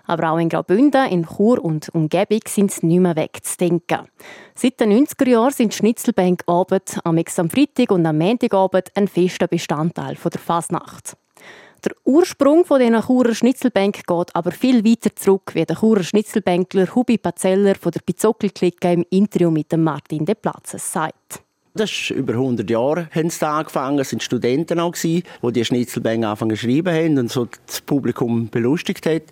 Aber 0.07 0.31
auch 0.31 0.39
in 0.39 0.49
Graubünden, 0.49 1.11
in 1.11 1.27
Chur 1.27 1.63
und 1.63 1.91
Umgebung 1.95 2.41
sind 2.49 2.73
sie 2.73 2.87
nicht 2.87 3.01
mehr 3.01 3.17
wegzudenken. 3.17 4.09
Seit 4.55 4.81
den 4.81 4.93
90er 4.93 5.29
Jahren 5.29 5.53
sind 5.53 5.75
Schnitzelbänke 5.75 6.49
Abend, 6.49 7.01
am 7.05 7.19
Freitag 7.51 7.91
und 7.91 8.07
am 8.07 8.17
Montagabend 8.17 8.91
ein 8.95 9.09
fester 9.09 9.47
Bestandteil 9.47 10.17
der 10.17 10.41
Fasnacht. 10.41 11.17
Der 11.85 11.97
Ursprung 12.05 12.65
von 12.65 12.79
diesen 12.79 13.03
Churer 13.03 13.35
Schnitzelbänken 13.35 14.05
geht 14.07 14.37
aber 14.37 14.53
viel 14.53 14.85
weiter 14.85 15.15
zurück, 15.17 15.51
wie 15.55 15.65
der 15.65 15.75
Churer 15.75 16.05
Schnitzelbänkler 16.05 16.95
Hubi 16.95 17.19
Pazeller 17.19 17.75
von 17.75 17.91
der 17.91 18.01
Pizzockel-Clique 18.01 18.93
im 18.93 19.05
Interview 19.11 19.51
mit 19.51 19.77
Martin 19.77 20.25
De 20.25 20.37
Platzes 20.37 20.93
sagt. 20.93 21.42
Das 21.75 21.91
ist 21.91 22.11
über 22.11 22.35
100 22.35 22.69
Jahre 22.69 23.09
haben 23.15 23.31
sie 23.31 23.39
da 23.41 23.61
angefangen. 23.61 23.99
Es 23.99 24.13
waren 24.13 24.21
Studenten 24.21 24.79
auch, 24.79 24.95
die 24.95 25.23
die 25.43 25.65
Schnitzelbänke 25.65 26.27
angefangen 26.27 26.51
geschrieben 26.51 26.93
haben 26.95 27.19
und 27.19 27.31
so 27.31 27.49
das 27.67 27.81
Publikum 27.81 28.51
belustigt 28.51 29.07
haben. 29.07 29.23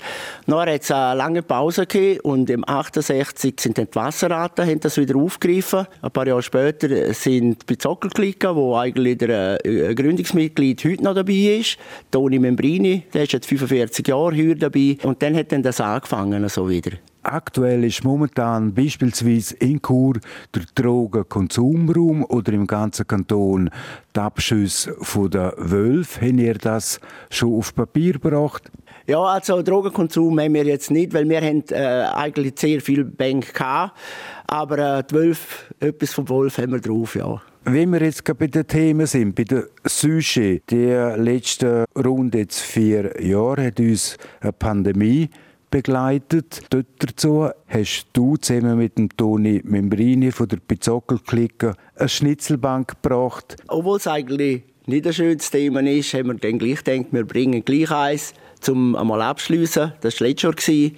Nachher 0.47 0.73
hat 0.73 0.83
es 0.83 0.91
eine 0.91 1.19
lange 1.19 1.43
Pause 1.43 1.83
gegeben 1.83 2.21
und 2.21 2.49
im 2.49 2.67
68 2.67 3.61
sind 3.61 3.77
dann 3.77 3.89
die 3.91 3.95
Wasserraten 3.95 4.67
haben 4.67 4.81
das 4.81 4.97
wieder 4.97 5.17
aufgegriffen. 5.17 5.87
Ein 6.01 6.11
paar 6.13 6.27
Jahre 6.27 6.43
später 6.43 7.13
sind 7.13 7.69
die 7.69 7.77
Zockelklicken, 7.77 8.57
wo 8.57 8.75
eigentlich 8.75 9.19
der 9.19 9.63
äh, 9.67 9.95
Gründungsmitglied 9.95 10.83
heute 10.83 11.05
noch 11.05 11.15
dabei 11.15 11.59
ist. 11.61 11.77
Toni 12.11 12.39
Membrini, 12.39 13.03
der 13.13 13.25
ist 13.25 13.33
jetzt 13.33 13.49
45 13.49 14.09
Jahre 14.09 14.35
hier 14.35 14.57
dabei. 14.57 14.97
Und 15.03 15.23
dann 15.23 15.37
hat 15.37 15.53
dann 15.53 15.63
das 15.63 15.79
angefangen, 15.79 16.49
so 16.49 16.71
wieder. 16.71 16.93
Aktuell 17.23 17.85
ist 17.85 18.03
momentan 18.03 18.73
beispielsweise 18.73 19.55
in 19.57 19.83
Chur 19.83 20.15
der 20.55 20.63
Drogenkonsumraum 20.75 22.25
oder 22.25 22.53
im 22.53 22.67
ganzen 22.67 23.07
Kanton 23.07 23.71
die 24.17 24.21
Abschüsse 24.21 24.97
der 25.31 25.55
Wölfe. 25.59 26.23
Haben 26.23 26.39
ihr 26.39 26.55
das 26.55 26.99
schon 27.31 27.55
auf 27.57 27.75
Papier 27.75 28.15
gebracht? 28.15 28.71
Ja, 29.07 29.23
also 29.23 29.61
Drogenkonsum 29.61 30.41
haben 30.41 30.55
wir 30.55 30.65
jetzt 30.65 30.91
nicht, 30.91 31.13
weil 31.13 31.29
wir 31.29 31.41
haben 31.41 31.65
äh, 31.71 32.07
eigentlich 32.15 32.55
sehr 32.59 32.81
viel 32.81 33.05
Bank 33.05 33.53
gehabt, 33.53 33.99
aber 34.47 34.99
äh, 34.99 35.05
die 35.05 35.15
Wölfe, 35.15 35.75
etwas 35.81 36.15
vom 36.15 36.29
Wolf 36.29 36.59
haben 36.59 36.73
wir 36.73 36.81
drauf, 36.81 37.17
ja. 37.17 37.43
Wenn 37.65 37.91
wir 37.91 38.01
jetzt 38.03 38.25
bei 38.25 38.47
den 38.47 38.67
Themen 38.67 39.07
sind, 39.07 39.35
bei 39.35 39.45
der 39.45 39.65
Suche, 39.85 40.61
die 40.71 40.87
letzte 41.17 41.85
Runde 41.95 42.39
jetzt 42.39 42.61
vier 42.61 43.21
Jahre 43.23 43.67
hat 43.67 43.81
uns 43.81 44.17
eine 44.41 44.53
Pandemie 44.53 45.29
begleitet. 45.71 46.63
Dort 46.71 46.87
dazu 46.99 47.49
hast 47.69 48.07
du 48.13 48.37
zusammen 48.37 48.79
mit 48.79 48.99
dem 48.99 49.09
Toni 49.17 49.61
Membrini 49.65 50.33
von 50.33 50.49
der 50.49 50.59
Pizzockel-Clique 50.59 51.75
eine 51.97 52.09
Schnitzelbank 52.09 53.01
gebracht. 53.03 53.57
Obwohl 53.69 53.99
es 53.99 54.07
eigentlich 54.07 54.63
nicht 54.87 55.07
ein 55.07 55.13
schönes 55.13 55.51
Thema 55.51 55.81
ist, 55.83 56.13
haben 56.15 56.29
wir 56.29 56.35
dann 56.35 56.59
gleich 56.59 56.83
gedacht, 56.83 57.07
wir 57.13 57.25
bringen 57.25 57.65
gleich 57.65 57.91
eins, 57.91 58.35
um 58.69 58.97
einmal 58.97 59.23
abschließen. 59.23 59.93
Das 60.01 60.21
war 60.21 60.29
letztes 60.29 60.67
Jahr. 60.67 60.91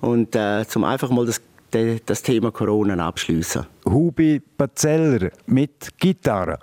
Und 0.00 0.34
äh, 0.34 0.66
zum 0.66 0.84
einfach 0.84 1.10
mal 1.10 1.26
das, 1.26 1.40
das 2.04 2.22
Thema 2.22 2.50
Corona 2.50 2.94
abschließen. 3.06 3.66
Hubi 3.86 4.40
Pazeller 4.56 5.30
mit 5.46 5.96
Gitarre. 5.98 6.58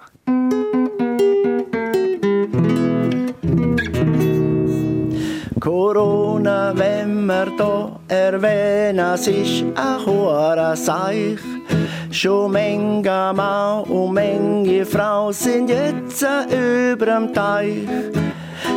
Corona, 5.59 6.22
wenn 6.75 7.25
wir 7.25 7.47
da 7.57 7.99
erwähnen, 8.07 9.13
es 9.13 9.27
ist 9.27 9.63
ein 9.75 10.05
hoher 10.05 10.75
Seich. 10.75 11.39
Schon 12.11 12.51
Menge 12.51 13.33
Mann 13.35 13.83
und 13.83 14.13
Menge 14.13 14.85
Frau 14.85 15.31
sind 15.31 15.69
jetzt 15.69 16.25
über 16.49 17.05
dem 17.05 17.33
Teich. 17.33 17.87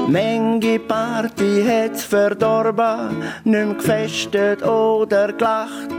Menge 0.09 0.79
Party 0.79 1.65
hat's 1.67 2.05
verdorben, 2.05 3.23
nimm 3.45 3.77
gefestet 3.77 4.63
oder 4.63 5.33
gelacht. 5.33 5.91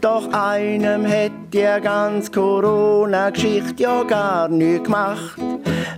Doch 0.00 0.32
einem 0.32 1.06
hat 1.06 1.32
die 1.52 1.80
ganze 1.82 2.30
Corona-Geschichte 2.30 3.82
ja 3.82 4.02
gar 4.02 4.48
nicht 4.48 4.84
gemacht. 4.84 5.38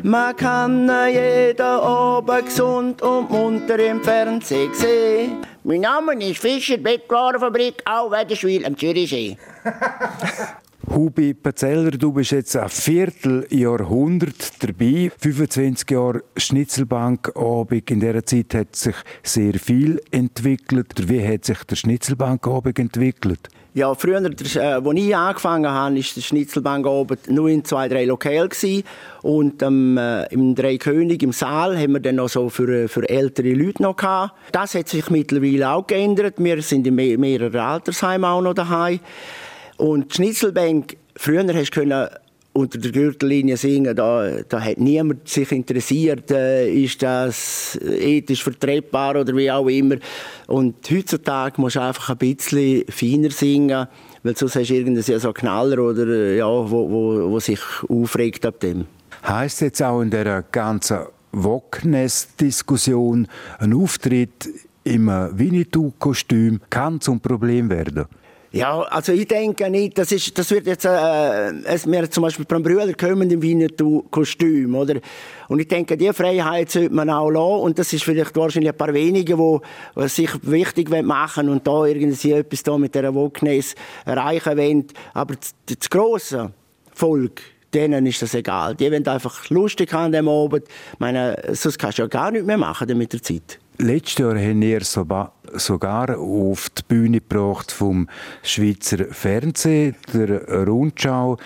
Man 0.06 0.36
kann 0.36 0.90
jeden 1.10 1.62
Abend 1.62 2.44
gesund 2.44 3.00
und 3.00 3.30
munter 3.30 3.78
im 3.78 4.02
Fernsehen 4.02 4.74
sehen. 4.74 5.38
Mein 5.62 5.80
Name 5.80 6.22
ist 6.22 6.40
Fischer, 6.40 6.76
Bettwarenfabrik, 6.76 7.82
auch 7.86 8.10
Wetterschwil 8.10 8.66
am 8.66 8.76
Zürichsee. 8.76 9.38
Hubi 10.94 11.32
Pazeller, 11.32 11.92
du 11.92 12.12
bist 12.12 12.32
jetzt 12.32 12.54
ein 12.54 12.68
Vierteljahrhundert 12.68 14.62
dabei. 14.62 15.10
25 15.16 15.90
Jahre 15.90 16.22
Schnitzelbankabend. 16.36 17.90
In 17.90 18.00
dieser 18.00 18.26
Zeit 18.26 18.54
hat 18.54 18.76
sich 18.76 18.96
sehr 19.22 19.54
viel 19.54 20.02
entwickelt. 20.10 21.08
Wie 21.08 21.26
hat 21.26 21.46
sich 21.46 21.64
der 21.64 21.76
Schnitzelbankabend 21.76 22.78
entwickelt? 22.78 23.48
Ja, 23.76 23.92
früher, 23.94 24.18
als 24.18 24.40
ich 24.40 25.16
angefangen 25.16 25.68
habe, 25.68 25.96
war 25.96 26.00
der 26.14 26.20
Schnitzelbankabend 26.20 27.28
nur 27.28 27.48
in 27.48 27.64
zwei, 27.64 27.88
drei 27.88 28.04
Lokalen. 28.04 28.48
Und 29.22 29.62
ähm, 29.62 29.98
äh, 29.98 30.32
im 30.32 30.54
Dreikönig, 30.54 31.20
im 31.24 31.32
Saal, 31.32 31.76
haben 31.76 31.94
wir 31.94 32.00
dann 32.00 32.14
noch 32.14 32.28
so 32.28 32.48
für, 32.48 32.88
für 32.88 33.08
ältere 33.08 33.52
Leute 33.52 33.82
noch 33.82 33.96
gehabt. 33.96 34.34
Das 34.52 34.76
hat 34.76 34.88
sich 34.88 35.10
mittlerweile 35.10 35.70
auch 35.70 35.88
geändert. 35.88 36.34
Wir 36.38 36.62
sind 36.62 36.87
in 36.87 36.94
mehreren 36.94 37.56
Altersheimen 37.56 38.24
auch 38.24 38.42
noch 38.42 38.54
daheim. 38.54 39.00
Und 39.76 40.12
die 40.12 40.14
Schnitzelbank, 40.14 40.96
früher 41.16 41.44
hast 41.52 41.70
du 41.72 42.10
unter 42.54 42.78
der 42.78 42.92
Gürtellinie 42.92 43.56
singen, 43.56 43.94
da, 43.96 44.42
da 44.48 44.60
hat 44.60 44.78
niemand 44.78 45.28
sich 45.28 45.50
interessiert, 45.50 46.30
äh, 46.30 46.70
ist 46.72 47.02
das 47.02 47.78
ethisch 47.82 48.44
vertretbar 48.44 49.16
oder 49.20 49.36
wie 49.36 49.50
auch 49.50 49.66
immer. 49.66 49.96
Und 50.46 50.76
heutzutage 50.90 51.60
musst 51.60 51.76
du 51.76 51.80
einfach 51.80 52.10
ein 52.10 52.18
bisschen 52.18 52.84
feiner 52.88 53.30
singen, 53.30 53.88
weil 54.22 54.36
sonst 54.36 54.54
hast 54.54 54.70
du 54.70 54.74
irgendeinen 54.74 55.20
so 55.20 55.32
Knaller 55.32 55.80
oder 55.80 56.06
äh, 56.06 56.38
ja, 56.38 56.46
wo, 56.46 56.88
wo, 56.88 57.30
wo 57.30 57.40
sich 57.40 57.60
aufregt 57.88 58.46
ab 58.46 58.60
dem. 58.60 58.86
Heißt 59.26 59.60
jetzt 59.60 59.82
auch 59.82 60.00
in 60.00 60.10
der 60.10 60.42
ganzen 60.42 60.98
Wockness-Diskussion, 61.32 63.26
ein 63.58 63.74
Auftritt 63.74 64.48
im 64.84 65.08
Winnetou-Kostüm 65.08 66.60
kann 66.70 67.00
zum 67.00 67.18
Problem 67.20 67.68
werden? 67.68 68.04
Ja, 68.54 68.82
also 68.82 69.10
ich 69.10 69.26
denke 69.26 69.68
nicht, 69.68 69.98
das 69.98 70.12
ist, 70.12 70.38
das 70.38 70.48
wird 70.52 70.68
jetzt, 70.68 70.84
äh, 70.84 71.50
es, 71.64 71.90
wir 71.90 72.08
zum 72.08 72.22
Beispiel 72.22 72.44
beim 72.44 72.62
Brüder 72.62 72.94
kommen 72.94 73.28
im 73.28 73.42
Winnetou-Kostüm, 73.42 74.76
oder? 74.76 75.00
Und 75.48 75.58
ich 75.58 75.66
denke, 75.66 75.96
diese 75.96 76.14
Freiheit 76.14 76.70
sollte 76.70 76.94
man 76.94 77.10
auch 77.10 77.30
lassen, 77.30 77.62
und 77.62 77.80
das 77.80 77.92
ist 77.92 78.04
vielleicht 78.04 78.36
wahrscheinlich 78.36 78.70
ein 78.70 78.76
paar 78.76 78.94
wenige, 78.94 79.36
die 79.36 80.08
sich 80.08 80.30
wichtig 80.42 80.88
machen 81.02 81.48
und 81.48 81.66
da 81.66 81.84
irgendwie 81.84 82.30
etwas 82.30 82.62
da 82.62 82.78
mit 82.78 82.94
dieser 82.94 83.12
Wokeness 83.12 83.74
erreichen 84.04 84.56
wollen. 84.56 84.86
Aber 85.14 85.34
das, 85.34 85.52
das 85.66 85.90
grosse 85.90 86.52
Volk, 86.92 87.42
denen 87.74 88.06
ist 88.06 88.22
das 88.22 88.34
egal. 88.34 88.76
Die 88.76 88.88
wollen 88.88 89.08
einfach 89.08 89.50
lustig 89.50 89.92
haben 89.92 90.04
an 90.04 90.12
dem 90.12 90.28
Abend. 90.28 90.68
Ich 90.92 91.00
meine, 91.00 91.36
sonst 91.54 91.76
kannst 91.76 91.98
du 91.98 92.02
ja 92.02 92.08
gar 92.08 92.30
nichts 92.30 92.46
mehr 92.46 92.58
machen 92.58 92.96
mit 92.96 93.12
der 93.12 93.20
Zeit. 93.20 93.58
Letztes 93.78 94.18
Jahr 94.18 94.38
haben 94.38 94.60
wir 94.60 94.82
sogar 94.82 96.16
auf 96.16 96.70
die 96.70 96.82
Bühne 96.87 97.20
gebracht 97.20 97.72
vom 97.72 98.08
Schweizer 98.44 99.06
Fernsehen, 99.10 99.96
der 100.12 100.64
Rundschau. 100.66 101.38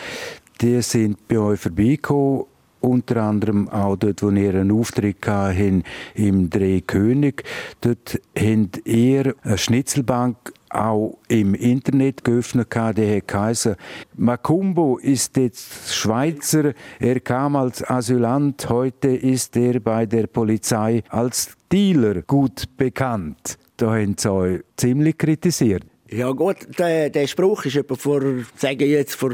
Die 0.60 0.82
sind 0.82 1.26
bei 1.26 1.38
euch 1.38 1.58
vorbeigekommen 1.58 2.44
unter 2.80 3.22
anderem 3.22 3.68
auch 3.70 3.96
dort, 3.96 4.22
wo 4.22 4.30
ihr 4.30 4.54
einen 4.54 4.72
Auftritt 4.72 5.26
hatten, 5.26 5.82
im 6.14 6.50
Drehkönig. 6.50 7.42
Dort 7.80 8.20
habt 8.38 8.86
ihr 8.86 9.34
eine 9.42 9.58
Schnitzelbank 9.58 10.52
auch 10.70 11.18
im 11.28 11.54
Internet 11.54 12.24
geöffnet. 12.24 12.74
Die 12.74 13.16
hat 13.16 13.28
geheißen, 13.28 13.76
Makumbo 14.16 14.98
ist 14.98 15.36
jetzt 15.36 15.94
Schweizer. 15.94 16.72
Er 17.00 17.20
kam 17.20 17.56
als 17.56 17.88
Asylant. 17.88 18.68
Heute 18.68 19.08
ist 19.08 19.56
er 19.56 19.80
bei 19.80 20.06
der 20.06 20.26
Polizei 20.26 21.02
als 21.08 21.57
Dealer 21.72 22.22
gut 22.22 22.64
bekannt. 22.76 23.58
Da 23.76 23.92
haben 23.92 24.16
sie 24.18 24.32
euch 24.32 24.60
ziemlich 24.76 25.18
kritisiert. 25.18 25.84
Ja 26.10 26.30
gut, 26.30 26.56
der, 26.78 27.10
der 27.10 27.26
Spruch 27.26 27.66
ist 27.66 27.76
etwa 27.76 27.94
vor, 27.94 28.22
sagen 28.56 28.88
jetzt, 28.88 29.14
vor 29.14 29.32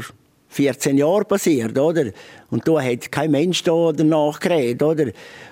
14 0.49 0.97
Jahren 0.97 1.25
passiert, 1.25 1.77
oder? 1.77 2.11
Und 2.49 2.67
da 2.67 2.81
hat 2.81 3.11
kein 3.11 3.31
Mensch 3.31 3.63
da 3.63 3.91
danach 3.91 4.39
geredet, 4.39 4.83
oder? 4.83 5.11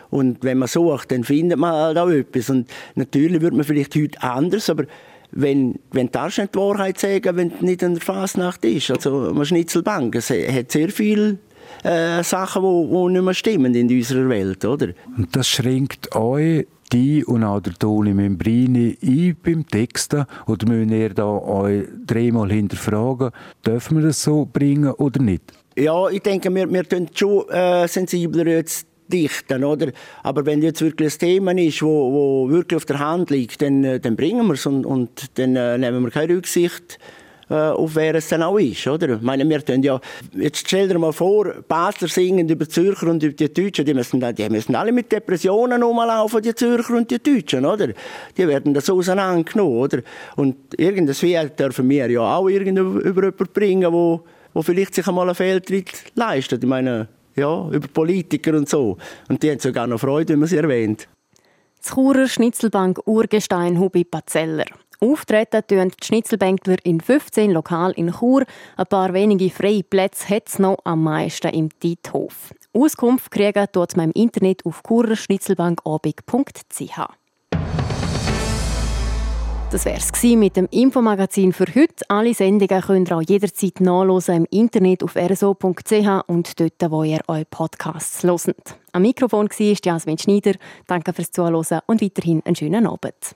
Und 0.10 0.43
wenn 0.43 0.60
man 0.60 0.67
sucht, 0.67 1.12
dann 1.12 1.24
findet 1.24 1.58
man 1.58 1.74
halt 1.74 1.98
auch 1.98 2.10
etwas. 2.10 2.50
Und 2.50 2.69
natürlich 2.96 3.41
wird 3.41 3.54
man 3.54 3.63
vielleicht 3.63 3.96
heute 3.96 4.22
anders, 4.22 4.69
aber 4.69 4.86
wenn, 5.32 5.80
wenn 5.91 6.08
du 6.12 6.24
nicht 6.24 6.54
die 6.54 6.60
Wahrheit 6.60 7.00
sagen, 7.00 7.36
wenn 7.36 7.50
du 7.50 7.65
nicht 7.65 7.82
in 7.82 7.96
der 7.96 8.02
Fasnacht 8.02 8.63
ist. 8.65 8.91
Also, 8.91 9.30
eine 9.30 9.46
Schnitzelbank, 9.46 10.15
es 10.15 10.30
hat 10.30 10.72
sehr 10.72 10.89
viele 10.89 11.39
äh, 11.84 12.24
Sachen, 12.24 12.63
die 12.63 13.13
nicht 13.13 13.24
mehr 13.24 13.34
stimmen 13.34 13.76
in 13.76 13.89
unserer 13.89 14.30
Welt, 14.30 14.65
oder? 14.65 14.89
Und 15.17 15.36
das 15.36 15.48
schränkt 15.48 16.15
euch 16.15 16.65
die 16.93 17.26
und 17.26 17.43
auch 17.43 17.60
der 17.60 17.74
Toni 17.74 18.13
Membrini 18.13 18.98
ein 19.02 19.36
beim 19.43 19.67
Texten? 19.67 20.26
Oder 20.46 20.67
müssen 20.67 20.91
ihr 20.91 21.10
da 21.10 21.26
euch 21.26 21.86
dreimal 22.06 22.52
hinterfragen, 22.52 23.32
dürfen 23.65 23.98
wir 23.98 24.08
das 24.08 24.22
so 24.22 24.48
bringen 24.52 24.91
oder 24.91 25.22
nicht? 25.22 25.43
Ja, 25.76 26.08
ich 26.10 26.22
denke, 26.22 26.54
wir, 26.54 26.72
wir 26.72 26.88
tun 26.88 27.10
schon 27.13 27.50
äh, 27.50 27.88
sensibler 27.88 28.46
jetzt 28.46 28.88
dichten, 29.08 29.63
oder? 29.63 29.91
Aber 30.22 30.46
wenn 30.46 30.62
jetzt 30.62 30.82
wirklich 30.82 31.15
ein 31.15 31.19
Thema 31.19 31.58
ist, 31.58 31.82
wo, 31.82 32.12
wo 32.12 32.50
wirklich 32.50 32.78
auf 32.78 32.86
der 32.86 33.00
Hand 33.00 33.32
liegt, 33.32 33.62
dann, 33.62 33.84
äh, 33.84 34.00
dann 34.00 34.15
bringen 34.15 34.46
wir 34.46 34.54
es 34.54 34.65
und, 34.65 34.86
und 34.86 35.38
dann 35.38 35.56
äh, 35.56 35.78
nehmen 35.78 36.04
wir 36.04 36.12
keine 36.12 36.36
Rücksicht 36.36 37.00
auf 37.49 37.95
wer 37.95 38.15
es 38.15 38.29
dann 38.29 38.43
auch 38.43 38.58
ist, 38.58 38.88
oder? 38.88 39.15
Ich 39.15 39.21
meine, 39.21 39.47
wir 39.47 39.63
tun 39.63 39.84
ja, 39.84 39.99
jetzt 40.34 40.67
stell 40.67 40.88
dir 40.88 40.97
mal 40.97 41.12
vor, 41.12 41.53
Basler 41.67 42.08
singen 42.08 42.47
über 42.47 42.67
Zürcher 42.67 43.08
und 43.08 43.21
über 43.21 43.34
die 43.34 43.53
Deutschen, 43.53 43.86
die 43.86 43.93
müssen, 43.93 44.19
die 44.36 44.49
müssen 44.49 44.75
alle 44.75 44.91
mit 44.91 45.12
Depressionen 45.12 45.84
rumlaufen, 45.84 46.41
die 46.41 46.56
Zürcher 46.56 46.95
und 46.95 47.12
die 47.12 47.21
Deutschen, 47.21 47.65
oder? 47.65 47.89
Die 48.38 48.47
werden 48.47 48.73
das 48.73 48.89
auseinandergenommen, 48.89 49.77
oder? 49.77 49.99
Und 50.36 50.56
irgendwie 50.77 51.47
dürfen 51.58 51.89
wir 51.89 52.10
ja 52.10 52.36
auch 52.36 52.47
irgendwo 52.47 52.99
über 52.99 53.23
jemanden 53.23 53.53
bringen, 53.53 53.91
wo, 53.91 54.23
wo 54.53 54.62
vielleicht 54.62 54.95
sich 54.95 55.08
einmal 55.08 55.27
einen 55.27 55.36
Fehltritt 55.36 55.91
leistet. 56.15 56.63
Ich 56.63 56.69
meine, 56.69 57.08
ja, 57.36 57.69
über 57.69 57.88
Politiker 57.88 58.56
und 58.56 58.69
so. 58.69 58.97
Und 59.27 59.43
die 59.43 59.51
haben 59.51 59.60
sogar 59.60 59.88
noch 59.88 59.99
Freude, 59.99 60.34
wenn 60.34 60.39
man 60.39 60.47
sie 60.47 60.58
erwähnt. 60.58 61.08
Das 61.82 61.93
Churer 61.93 62.27
Schnitzelbank 62.27 63.01
Urgestein 63.06 63.79
Hubi 63.79 64.03
Pazeller. 64.06 64.65
Auftreten 65.03 65.61
tun 65.67 65.89
die 65.89 66.05
Schnitzelbänkler 66.05 66.77
in 66.83 67.01
15 67.01 67.51
Lokalen 67.51 67.93
in 67.95 68.13
Chur. 68.13 68.45
Ein 68.77 68.85
paar 68.85 69.13
wenige 69.13 69.49
freie 69.49 69.83
Plätze 69.83 70.35
hat 70.35 70.47
es 70.47 70.59
noch 70.59 70.77
am 70.85 71.03
meisten 71.03 71.49
im 71.49 71.67
Diethof. 71.81 72.53
Auskunft 72.73 73.29
kriegen 73.29 73.65
dort 73.73 73.97
man 73.97 74.11
im 74.11 74.23
Internet 74.23 74.65
auf 74.65 74.81
kurerschnitzelbankabig.ch. 74.83 76.99
Das 79.71 79.85
war 79.87 79.93
es 79.93 80.23
mit 80.23 80.55
dem 80.55 80.67
Infomagazin 80.69 81.51
für 81.51 81.65
heute. 81.65 82.05
Alle 82.07 82.33
Sendungen 82.33 82.81
könnt 82.81 83.09
ihr 83.09 83.17
auch 83.17 83.23
jederzeit 83.23 83.81
nachlesen 83.81 84.35
im 84.35 84.45
Internet 84.51 85.03
auf 85.03 85.15
rso.ch 85.15 86.23
und 86.27 86.59
dort, 86.59 86.91
wo 86.91 87.03
ihr 87.03 87.21
eure 87.27 87.45
Podcasts 87.45 88.23
hört. 88.23 88.77
Am 88.91 89.01
Mikrofon 89.01 89.49
war 89.49 89.77
Jasmin 89.83 90.19
Schneider. 90.19 90.53
Danke 90.87 91.11
fürs 91.11 91.31
Zuhören 91.31 91.81
und 91.87 92.01
weiterhin 92.01 92.43
einen 92.45 92.55
schönen 92.55 92.85
Abend. 92.85 93.35